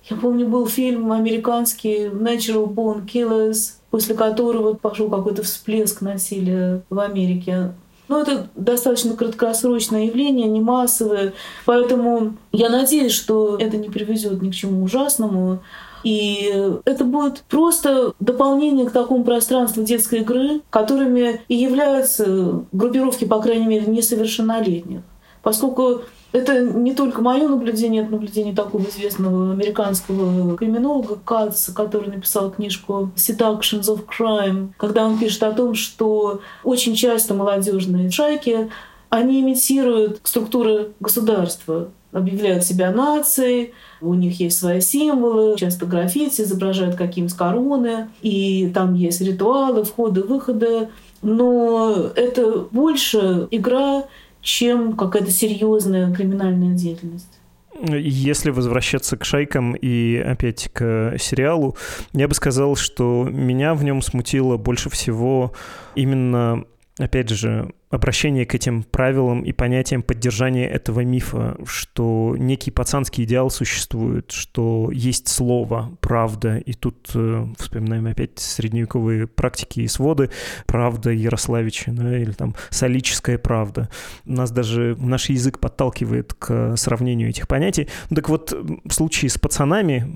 [0.08, 6.98] Я помню, был фильм американский Natural Born Killers, после которого пошел какой-то всплеск насилия в
[6.98, 7.74] Америке.
[8.08, 11.34] Но это достаточно краткосрочное явление, не массовое.
[11.66, 15.60] Поэтому я надеюсь, что это не приведет ни к чему ужасному.
[16.04, 23.40] И это будет просто дополнение к такому пространству детской игры, которыми и являются группировки, по
[23.40, 25.00] крайней мере, несовершеннолетних.
[25.42, 32.50] Поскольку это не только мое наблюдение, это наблюдение такого известного американского криминолога Каца, который написал
[32.50, 38.70] книжку Seductions of Crime, когда он пишет о том, что очень часто молодежные шайки
[39.10, 46.96] они имитируют структуры государства, объявляют себя нацией, у них есть свои символы, часто граффити изображают
[46.96, 50.90] какие-нибудь короны, и там есть ритуалы входа, выхода.
[51.20, 54.04] Но это больше игра,
[54.40, 57.38] чем какая-то серьезная криминальная деятельность.
[57.80, 61.76] Если возвращаться к шайкам и опять к сериалу,
[62.12, 65.52] я бы сказал, что меня в нем смутило больше всего
[65.94, 66.64] именно,
[66.98, 73.50] опять же, обращение к этим правилам и понятиям поддержания этого мифа, что некий пацанский идеал
[73.50, 80.30] существует, что есть слово, правда, и тут э, вспоминаем опять средневековые практики и своды,
[80.66, 83.88] правда Ярославича, да, или там солическая правда.
[84.24, 87.88] Нас даже наш язык подталкивает к сравнению этих понятий.
[88.14, 90.06] Так вот, в случае с пацанами,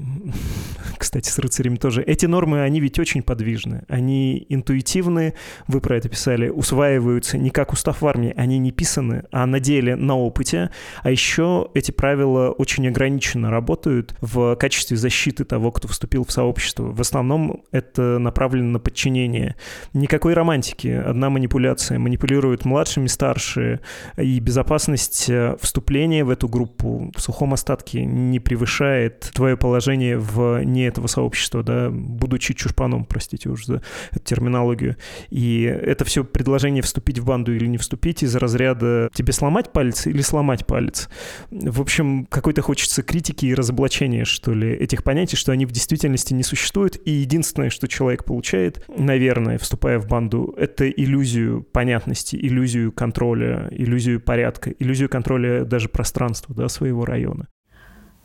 [0.98, 5.35] кстати, с рыцарями тоже, эти нормы, они ведь очень подвижны, они интуитивны,
[5.68, 9.61] вы про это писали, усваиваются не как устав в армии, они не писаны, а на
[9.61, 10.70] деле, на опыте.
[11.03, 16.85] А еще эти правила очень ограниченно работают в качестве защиты того, кто вступил в сообщество.
[16.85, 19.57] В основном это направлено на подчинение.
[19.92, 21.98] Никакой романтики, одна манипуляция.
[21.98, 23.81] Манипулируют младшими, старшие.
[24.16, 30.64] И безопасность э, вступления в эту группу в сухом остатке не превышает твое положение в
[30.64, 33.82] не этого сообщества, да, будучи чушпаном, простите уж за
[34.24, 34.97] терминологию.
[35.30, 40.07] И это все предложение вступить в банду или не вступить из разряда тебе сломать палец
[40.07, 41.09] или сломать палец.
[41.50, 46.34] В общем, какой-то хочется критики и разоблачения, что ли, этих понятий, что они в действительности
[46.34, 47.00] не существуют.
[47.05, 54.20] И единственное, что человек получает, наверное, вступая в банду, это иллюзию понятности, иллюзию контроля, иллюзию
[54.20, 57.48] порядка, иллюзию контроля даже пространства да, своего района.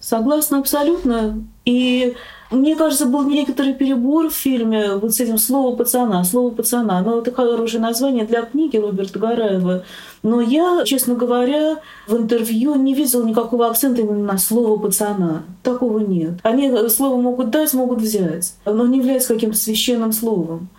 [0.07, 1.43] Согласна абсолютно.
[1.65, 2.15] И
[2.49, 6.23] мне кажется, был некоторый перебор в фильме вот с этим «Слово пацана».
[6.23, 7.01] «Слово пацана».
[7.01, 9.83] Ну, это хорошее название для книги Роберта Гараева.
[10.23, 15.43] Но я, честно говоря, в интервью не видела никакого акцента именно на слово «пацана».
[15.61, 16.39] Такого нет.
[16.43, 20.69] Они слово могут дать, могут взять, но не является каким-то священным словом.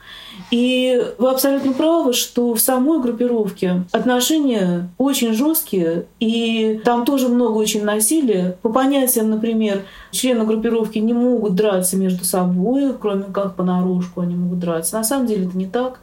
[0.51, 7.59] И вы абсолютно правы, что в самой группировке отношения очень жесткие, и там тоже много
[7.59, 8.57] очень насилия.
[8.62, 14.61] По понятиям, например, члены группировки не могут драться между собой, кроме как понарошку они могут
[14.61, 14.96] драться.
[14.96, 16.01] На самом деле это не так.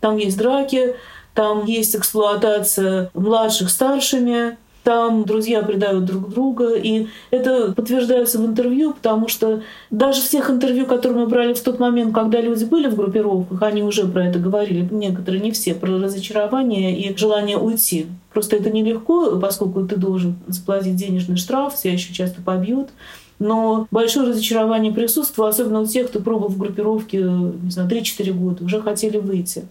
[0.00, 0.96] Там есть драки,
[1.34, 8.94] там есть эксплуатация младших старшими, там друзья предают друг друга, и это подтверждается в интервью,
[8.94, 12.88] потому что даже в тех интервью, которые мы брали в тот момент, когда люди были
[12.88, 18.06] в группировках, они уже про это говорили, некоторые, не все, про разочарование и желание уйти.
[18.32, 22.88] Просто это нелегко, поскольку ты должен заплатить денежный штраф, тебя еще часто побьют.
[23.38, 28.64] Но большое разочарование присутствовало, особенно у тех, кто пробовал в группировке, не знаю, 3-4 года,
[28.64, 29.64] уже хотели выйти.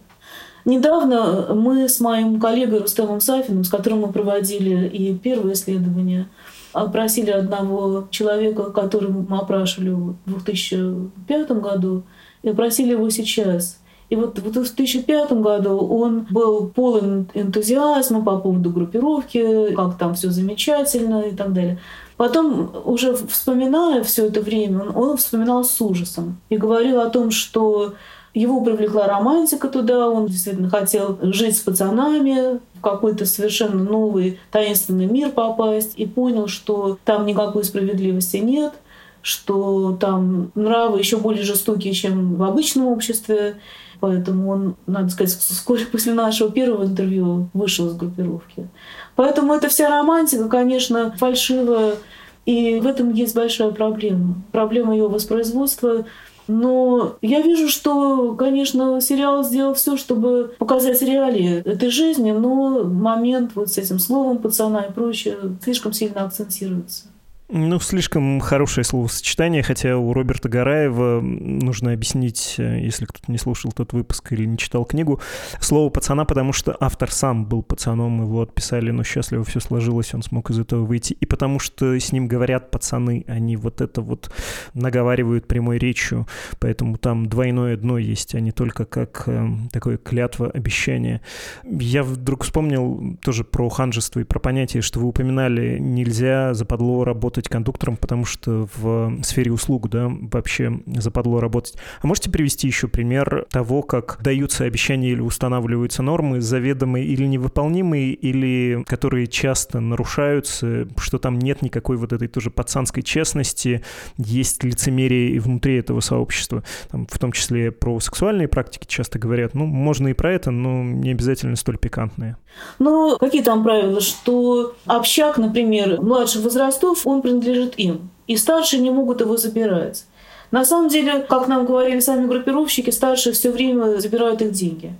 [0.64, 6.28] Недавно мы с моим коллегой Рустемом Сафиным, с которым мы проводили и первое исследование,
[6.72, 12.04] опросили одного человека, которого мы опрашивали в 2005 году,
[12.42, 13.78] и опросили его сейчас.
[14.08, 20.30] И вот в 2005 году он был полон энтузиазма по поводу группировки, как там все
[20.30, 21.78] замечательно и так далее.
[22.18, 27.94] Потом, уже вспоминая все это время, он вспоминал с ужасом и говорил о том, что
[28.34, 35.06] его привлекла романтика туда, он действительно хотел жить с пацанами, в какой-то совершенно новый таинственный
[35.06, 38.72] мир попасть, и понял, что там никакой справедливости нет,
[39.20, 43.56] что там нравы еще более жестокие, чем в обычном обществе.
[44.00, 48.66] Поэтому он, надо сказать, вскоре после нашего первого интервью вышел из группировки.
[49.14, 51.96] Поэтому эта вся романтика, конечно, фальшивая.
[52.44, 54.34] И в этом есть большая проблема.
[54.50, 56.06] Проблема ее воспроизводства
[56.48, 63.52] но я вижу, что, конечно, сериал сделал все, чтобы показать реалии этой жизни, но момент
[63.54, 67.11] вот с этим словом пацана и прочее слишком сильно акцентируется.
[67.54, 73.72] Ну, слишком хорошее словосочетание, хотя у Роберта Гараева нужно объяснить, э, если кто-то не слушал
[73.72, 75.20] тот выпуск или не читал книгу,
[75.60, 80.22] слово «пацана», потому что автор сам был пацаном, его отписали, но счастливо все сложилось, он
[80.22, 84.32] смог из этого выйти, и потому что с ним говорят пацаны, они вот это вот
[84.72, 86.26] наговаривают прямой речью,
[86.58, 91.20] поэтому там двойное дно есть, а не только как э, такое клятва, обещание.
[91.64, 97.41] Я вдруг вспомнил тоже про ханжество и про понятие, что вы упоминали, нельзя западло работать
[97.42, 101.74] работать кондуктором, потому что в сфере услуг, да, вообще западло работать.
[102.00, 108.14] А можете привести еще пример того, как даются обещания или устанавливаются нормы, заведомые или невыполнимые,
[108.14, 113.82] или которые часто нарушаются, что там нет никакой вот этой тоже пацанской честности,
[114.16, 116.62] есть лицемерие и внутри этого сообщества.
[116.90, 120.82] Там, в том числе про сексуальные практики часто говорят, ну, можно и про это, но
[120.82, 122.36] не обязательно столь пикантные.
[122.78, 128.90] Ну, какие там правила, что общак, например, младших возрастов, он принадлежит им, и старшие не
[128.90, 130.04] могут его забирать.
[130.50, 134.94] На самом деле, как нам говорили сами группировщики, старшие все время забирают их деньги.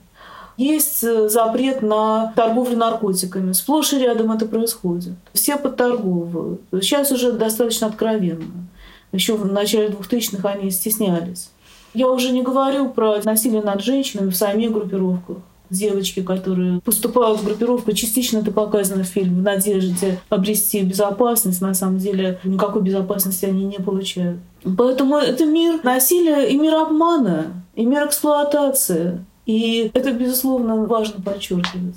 [0.56, 3.52] Есть э, запрет на торговлю наркотиками.
[3.52, 5.14] Сплошь и рядом это происходит.
[5.34, 6.60] Все подторговывают.
[6.80, 8.66] Сейчас уже достаточно откровенно.
[9.12, 11.50] Еще в начале 2000-х они стеснялись.
[11.94, 15.38] Я уже не говорю про насилие над женщинами в самих группировках
[15.72, 17.92] девочки, которые поступают в группировку.
[17.92, 21.60] Частично это показано в фильме в надежде обрести безопасность.
[21.60, 24.38] На самом деле никакой безопасности они не получают.
[24.78, 29.24] Поэтому это мир насилия и мир обмана, и мир эксплуатации.
[29.46, 31.96] И это, безусловно, важно подчеркивать.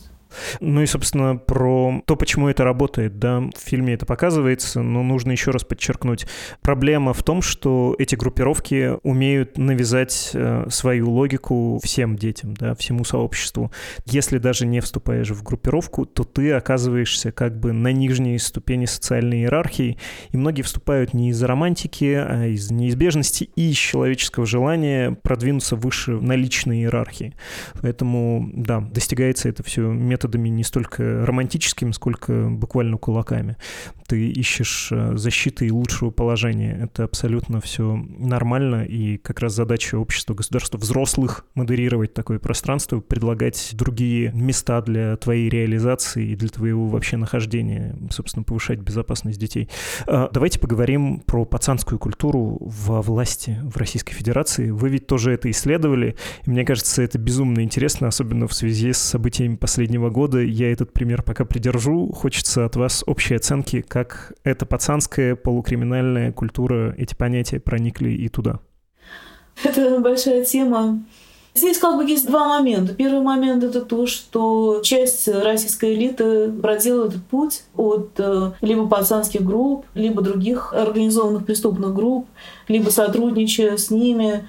[0.59, 5.31] Ну и, собственно, про то, почему это работает, да, в фильме это показывается, но нужно
[5.31, 6.27] еще раз подчеркнуть.
[6.61, 13.03] Проблема в том, что эти группировки умеют навязать э, свою логику всем детям, да, всему
[13.03, 13.71] сообществу.
[14.05, 19.39] Если даже не вступаешь в группировку, то ты оказываешься как бы на нижней ступени социальной
[19.39, 19.97] иерархии,
[20.31, 26.11] и многие вступают не из-за романтики, а из неизбежности и из человеческого желания продвинуться выше
[26.11, 27.33] на личной иерархии.
[27.81, 33.57] Поэтому, да, достигается это все методом методами не столько романтическими, сколько буквально кулаками.
[34.07, 36.80] Ты ищешь э, защиты и лучшего положения.
[36.84, 43.71] Это абсолютно все нормально, и как раз задача общества, государства, взрослых модерировать такое пространство, предлагать
[43.73, 49.69] другие места для твоей реализации и для твоего вообще нахождения, собственно, повышать безопасность детей.
[50.07, 54.71] А, давайте поговорим про пацанскую культуру во власти в Российской Федерации.
[54.71, 56.15] Вы ведь тоже это исследовали,
[56.45, 60.39] и мне кажется, это безумно интересно, особенно в связи с событиями последнего года.
[60.39, 62.09] Я этот пример пока придержу.
[62.13, 68.59] Хочется от вас общей оценки, как эта пацанская полукриминальная культура, эти понятия проникли и туда.
[69.63, 71.03] Это большая тема.
[71.53, 72.93] Здесь как бы есть два момента.
[72.93, 79.41] Первый момент это то, что часть российской элиты проделала этот путь от э, либо пацанских
[79.43, 82.28] групп, либо других организованных преступных групп,
[82.70, 84.47] либо сотрудничая с ними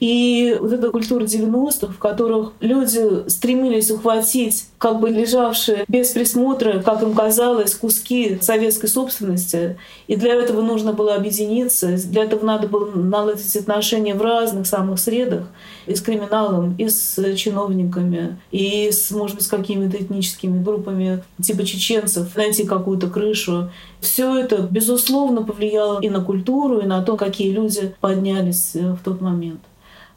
[0.00, 6.80] и вот эта культура 90-х, в которых люди стремились ухватить как бы лежавшие без присмотра,
[6.82, 9.76] как им казалось, куски советской собственности.
[10.06, 15.00] И для этого нужно было объединиться, для этого надо было наладить отношения в разных самых
[15.00, 15.48] средах,
[15.86, 21.64] и с криминалом, и с чиновниками, и с, может быть, с какими-то этническими группами, типа
[21.64, 23.70] чеченцев, найти какую-то крышу.
[24.00, 29.20] Все это, безусловно, повлияло и на культуру, и на то, какие люди поднялись в тот
[29.20, 29.60] момент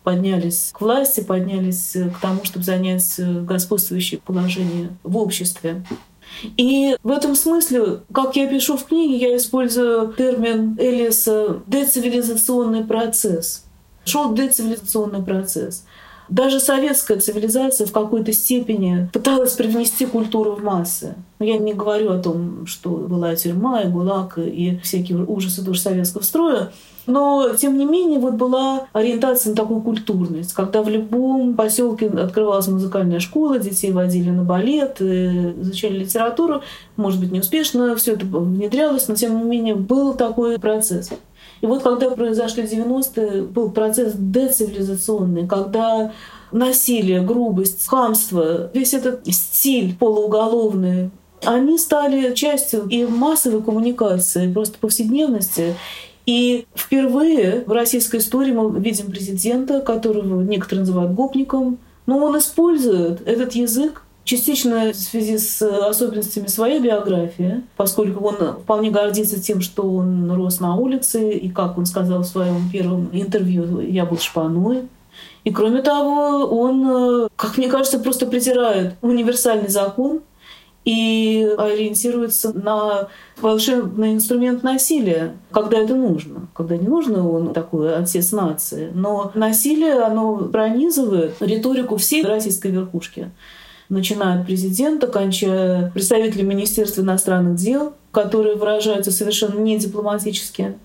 [0.03, 5.83] поднялись к власти, поднялись к тому, чтобы занять господствующее положение в обществе.
[6.57, 13.65] И в этом смысле, как я пишу в книге, я использую термин Элиса «децивилизационный процесс».
[14.05, 15.85] Шел децивилизационный процесс.
[16.31, 21.15] Даже советская цивилизация в какой-то степени пыталась привнести культуру в массы.
[21.39, 26.21] Я не говорю о том, что была тюрьма и ГУЛАГ и всякие ужасы тоже советского
[26.21, 26.71] строя,
[27.05, 32.69] но, тем не менее, вот была ориентация на такую культурность, когда в любом поселке открывалась
[32.69, 36.61] музыкальная школа, детей водили на балет, э, изучали литературу.
[36.95, 41.09] Может быть, неуспешно все это внедрялось, но, тем не менее, был такой процесс.
[41.61, 46.11] И вот когда произошли 90-е, был процесс децивилизационный, когда
[46.51, 51.11] насилие, грубость, хамство, весь этот стиль полууголовный,
[51.43, 55.75] они стали частью и массовой коммуникации, просто повседневности.
[56.25, 63.27] И впервые в российской истории мы видим президента, которого некоторые называют гопником, но он использует
[63.27, 69.83] этот язык частично в связи с особенностями своей биографии, поскольку он вполне гордится тем, что
[69.83, 74.87] он рос на улице, и, как он сказал в своем первом интервью, «я был шпаной».
[75.43, 80.21] И кроме того, он, как мне кажется, просто притирает универсальный закон,
[80.83, 83.07] и ориентируется на
[83.39, 86.47] волшебный инструмент насилия, когда это нужно.
[86.55, 88.89] Когда не нужно, он такой отец нации.
[88.93, 93.29] Но насилие, оно пронизывает риторику всей российской верхушки.
[93.91, 100.75] Начиная от президента, кончая представителями Министерства иностранных дел, которые выражаются совершенно не дипломатически.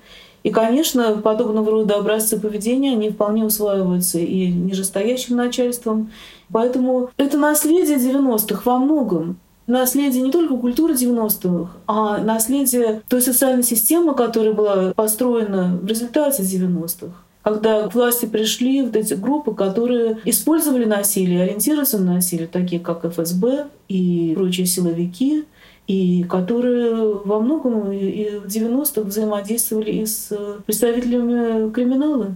[0.42, 6.10] И, конечно, подобного рода образцы поведения, они вполне усваиваются и нижестоящим начальством.
[6.52, 9.38] Поэтому это наследие 90-х во многом
[9.68, 16.42] наследие не только культуры 90-х, а наследие той социальной системы, которая была построена в результате
[16.42, 17.12] 90-х
[17.46, 23.04] когда к власти пришли вот эти группы, которые использовали насилие, ориентируются на насилие, такие как
[23.04, 25.44] ФСБ и прочие силовики,
[25.86, 30.36] и которые во многом и в 90-х взаимодействовали и с
[30.66, 32.34] представителями криминала.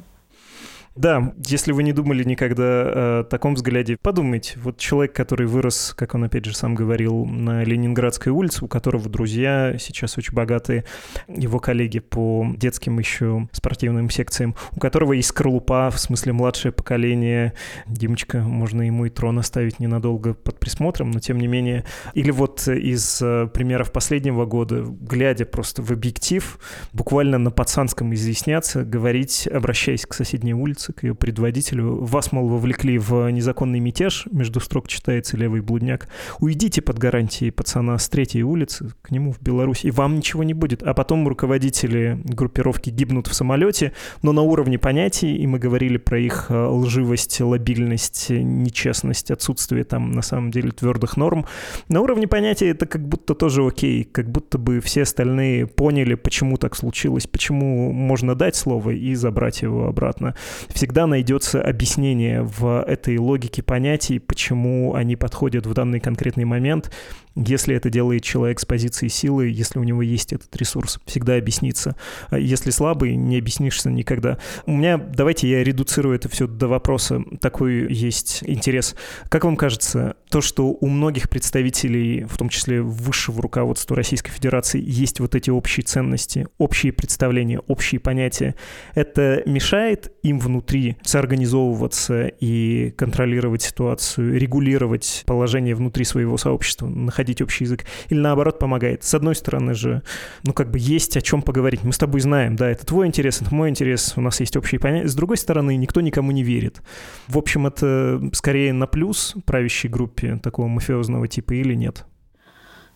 [1.00, 4.58] Да, если вы не думали никогда о таком взгляде, подумайте.
[4.62, 9.08] Вот человек, который вырос, как он опять же сам говорил, на Ленинградской улице, у которого
[9.08, 10.84] друзья сейчас очень богатые,
[11.26, 17.54] его коллеги по детским еще спортивным секциям, у которого есть скорлупа, в смысле младшее поколение.
[17.86, 21.86] Димочка, можно ему и трон оставить ненадолго под присмотром, но тем не менее.
[22.12, 26.58] Или вот из э, примеров последнего года, глядя просто в объектив,
[26.92, 32.04] буквально на пацанском изъясняться, говорить, обращаясь к соседней улице, улицы, к ее предводителю.
[32.04, 36.08] Вас, мол, вовлекли в незаконный мятеж, между строк читается левый блудняк.
[36.40, 40.54] Уйдите под гарантией пацана с третьей улицы к нему в Беларусь, и вам ничего не
[40.54, 40.82] будет.
[40.82, 46.18] А потом руководители группировки гибнут в самолете, но на уровне понятий, и мы говорили про
[46.18, 51.46] их э, лживость, лобильность, нечестность, отсутствие там на самом деле твердых норм.
[51.88, 56.56] На уровне понятия это как будто тоже окей, как будто бы все остальные поняли, почему
[56.56, 60.34] так случилось, почему можно дать слово и забрать его обратно.
[60.72, 66.90] Всегда найдется объяснение в этой логике понятий, почему они подходят в данный конкретный момент,
[67.36, 71.96] если это делает человек с позиции силы, если у него есть этот ресурс, всегда объяснится.
[72.28, 74.38] А если слабый, не объяснишься никогда.
[74.66, 77.22] У меня, давайте я редуцирую это все до вопроса.
[77.40, 78.96] Такой есть интерес.
[79.28, 84.82] Как вам кажется, то, что у многих представителей, в том числе высшего руководства Российской Федерации,
[84.84, 88.54] есть вот эти общие ценности, общие представления, общие понятия,
[88.94, 90.59] это мешает им внутри
[91.02, 99.04] соорганизовываться и контролировать ситуацию, регулировать положение внутри своего сообщества, находить общий язык, или наоборот помогает.
[99.04, 100.02] С одной стороны же,
[100.44, 101.84] ну как бы есть о чем поговорить.
[101.84, 104.78] Мы с тобой знаем, да, это твой интерес, это мой интерес, у нас есть общие
[104.78, 105.08] понятия.
[105.08, 106.82] С другой стороны, никто никому не верит.
[107.28, 112.06] В общем, это скорее на плюс правящей группе такого мафиозного типа или нет?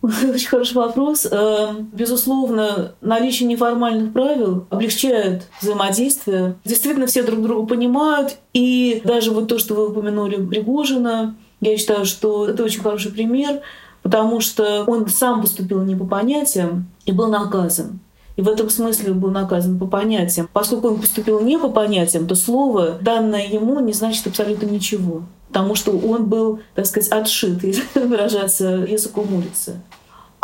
[0.05, 1.27] Очень хороший вопрос.
[1.29, 6.55] Э, безусловно, наличие неформальных правил облегчает взаимодействие.
[6.63, 8.37] Действительно, все друг друга понимают.
[8.53, 13.61] И даже вот то, что вы упомянули Пригожина, я считаю, что это очень хороший пример
[14.05, 17.99] потому что он сам поступил не по понятиям и был наказан.
[18.35, 20.47] И в этом смысле был наказан по понятиям.
[20.53, 25.23] Поскольку он поступил не по понятиям, то слово, данное ему, не значит абсолютно ничего.
[25.47, 29.81] Потому что он был, так сказать, отшит, если выражаться языком улицы.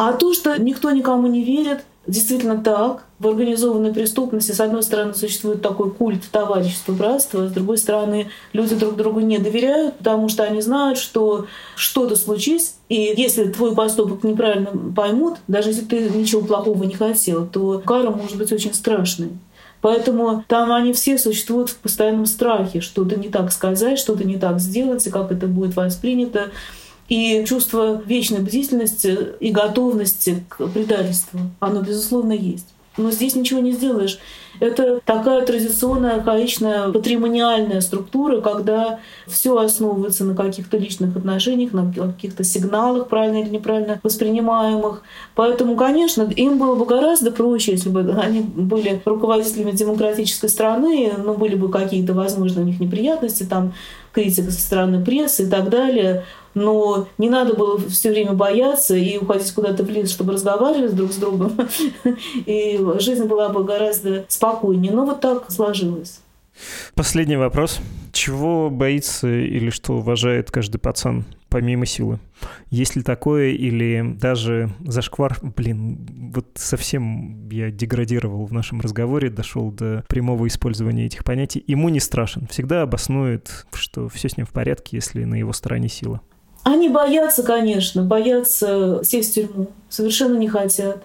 [0.04, 3.04] А то, что никто никому не верит, действительно так.
[3.20, 8.74] В организованной преступности, с одной стороны, существует такой культ товарищества, братства, с другой стороны, люди
[8.74, 11.46] друг другу не доверяют, потому что они знают, что
[11.76, 17.46] что-то случится, и если твой поступок неправильно поймут, даже если ты ничего плохого не хотел,
[17.46, 19.30] то кара может быть очень страшной.
[19.82, 24.60] Поэтому там они все существуют в постоянном страхе, что-то не так сказать, что-то не так
[24.60, 26.50] сделать, и как это будет воспринято.
[27.12, 32.68] И чувство вечной бдительности и готовности к предательству, оно, безусловно, есть.
[32.96, 34.18] Но здесь ничего не сделаешь.
[34.62, 42.46] Это такая традиционная, архаичная, патримониальная структура, когда все основывается на каких-то личных отношениях, на каких-то
[42.46, 45.04] сигналах, правильно или неправильно воспринимаемых.
[45.36, 51.34] Поэтому, конечно, им было бы гораздо проще, если бы они были руководителями демократической страны, но
[51.34, 53.74] были бы какие-то, возможно, у них неприятности, там
[54.14, 59.18] критика со стороны прессы и так далее но не надо было все время бояться и
[59.18, 61.58] уходить куда-то в лес, чтобы разговаривать друг с другом.
[62.46, 64.92] И жизнь была бы гораздо спокойнее.
[64.92, 66.20] Но вот так сложилось.
[66.96, 67.80] Последний вопрос.
[68.12, 72.20] Чего боится или что уважает каждый пацан, помимо силы?
[72.70, 75.38] Есть ли такое или даже зашквар?
[75.42, 81.64] Блин, вот совсем я деградировал в нашем разговоре, дошел до прямого использования этих понятий.
[81.68, 82.48] Ему не страшен.
[82.48, 86.22] Всегда обоснует, что все с ним в порядке, если на его стороне сила.
[86.64, 91.04] Они боятся, конечно, боятся сесть в тюрьму, совершенно не хотят.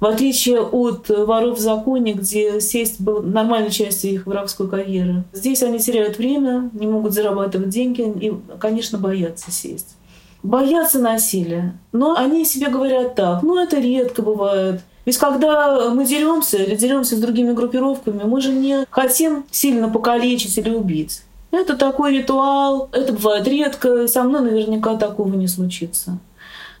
[0.00, 5.24] В отличие от воров в законе, где сесть был нормальной частью их воровской карьеры.
[5.32, 9.96] Здесь они теряют время, не могут зарабатывать деньги и, конечно, боятся сесть.
[10.44, 11.76] Боятся насилия.
[11.90, 14.82] Но они себе говорят так, ну это редко бывает.
[15.04, 20.56] Ведь когда мы деремся или деремся с другими группировками, мы же не хотим сильно покалечить
[20.58, 21.22] или убить.
[21.50, 26.18] Это такой ритуал, это бывает редко, со мной наверняка такого не случится.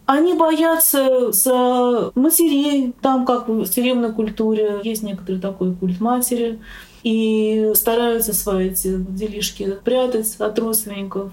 [0.04, 6.58] Они боятся за матерей, там как в тюремной культуре есть некоторый такой культ матери,
[7.02, 11.30] и стараются свои эти делишки прятать от родственников.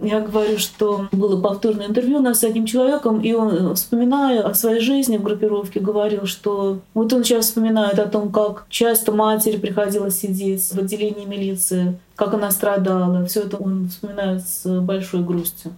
[0.00, 4.54] Я говорю, что было повторное интервью у нас с одним человеком, и он, вспоминая о
[4.54, 9.56] своей жизни в группировке, говорил, что вот он сейчас вспоминает о том, как часто матери
[9.56, 13.24] приходилось сидеть в отделении милиции, как она страдала.
[13.26, 15.72] Все это он вспоминает с большой грустью.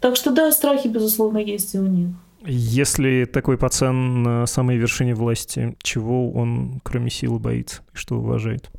[0.00, 2.08] Так что да, страхи, безусловно, есть и у них.
[2.44, 8.70] Если такой пацан на самой вершине власти, чего он, кроме силы, боится и что уважает?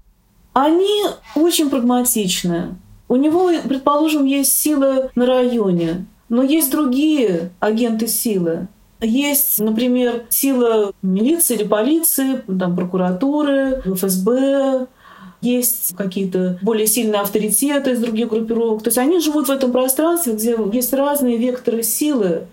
[0.53, 1.03] Они
[1.35, 2.77] очень прагматичны.
[3.09, 8.67] У него, предположим, есть сила на районе, но есть другие агенты силы.
[8.99, 14.87] Есть, например, сила милиции или полиции, там, прокуратуры, ФСБ,
[15.41, 18.83] есть какие-то более сильные авторитеты из других группировок.
[18.83, 22.47] То есть они живут в этом пространстве, где есть разные векторы силы,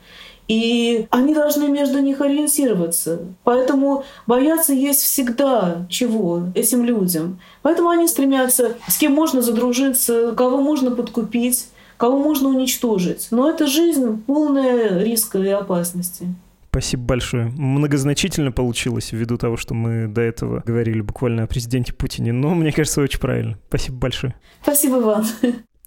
[0.49, 3.21] и они должны между них ориентироваться.
[3.45, 7.41] Поэтому бояться есть всегда чего этим людям.
[7.63, 13.29] Поэтому они стремятся, с кем можно задружиться, кого можно подкупить, кого можно уничтожить.
[13.31, 16.27] Но это жизнь полная риска и опасности.
[16.71, 17.47] Спасибо большое.
[17.57, 22.73] Многозначительно получилось ввиду того, что мы до этого говорили буквально о президенте Путине, но мне
[22.73, 23.57] кажется, очень правильно.
[23.69, 24.35] Спасибо большое.
[24.61, 25.25] Спасибо вам.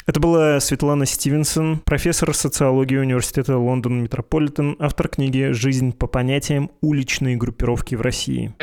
[0.07, 6.71] Это была Светлана Стивенсон, профессор социологии Университета Лондон Метрополитен, автор книги «Жизнь по понятиям.
[6.79, 8.53] Уличные группировки в России».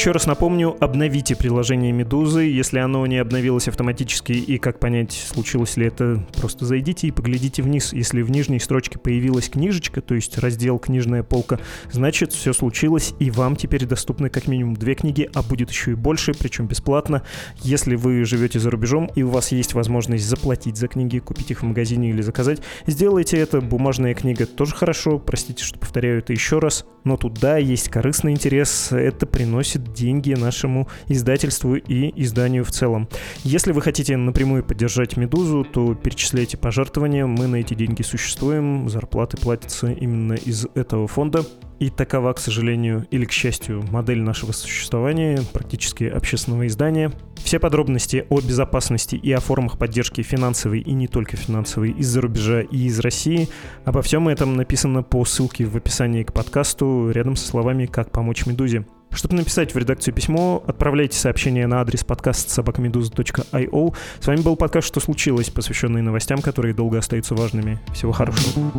[0.00, 2.44] Еще раз напомню, обновите приложение «Медузы».
[2.44, 7.62] Если оно не обновилось автоматически и как понять, случилось ли это, просто зайдите и поглядите
[7.62, 7.92] вниз.
[7.92, 11.60] Если в нижней строчке появилась книжечка, то есть раздел «Книжная полка»,
[11.92, 15.96] значит, все случилось, и вам теперь доступны как минимум две книги, а будет еще и
[15.96, 17.22] больше, причем бесплатно.
[17.60, 21.60] Если вы живете за рубежом и у вас есть возможность заплатить за книги, купить их
[21.60, 23.60] в магазине или заказать, сделайте это.
[23.60, 28.92] Бумажная книга тоже хорошо, простите, что повторяю это еще раз, но туда есть корыстный интерес,
[28.92, 33.08] это приносит деньги нашему издательству и изданию в целом.
[33.44, 39.36] Если вы хотите напрямую поддержать «Медузу», то перечисляйте пожертвования, мы на эти деньги существуем, зарплаты
[39.36, 41.44] платятся именно из этого фонда.
[41.80, 47.10] И такова, к сожалению, или к счастью, модель нашего существования, практически общественного издания.
[47.36, 52.60] Все подробности о безопасности и о формах поддержки финансовой и не только финансовой из-за рубежа
[52.60, 53.48] и из России,
[53.86, 58.44] обо всем этом написано по ссылке в описании к подкасту рядом со словами «Как помочь
[58.44, 58.84] Медузе».
[59.12, 63.94] Чтобы написать в редакцию письмо, отправляйте сообщение на адрес подкаст собакамедуза.io.
[64.20, 67.80] С вами был подкаст «Что случилось?», посвященный новостям, которые долго остаются важными.
[67.92, 68.70] Всего хорошего.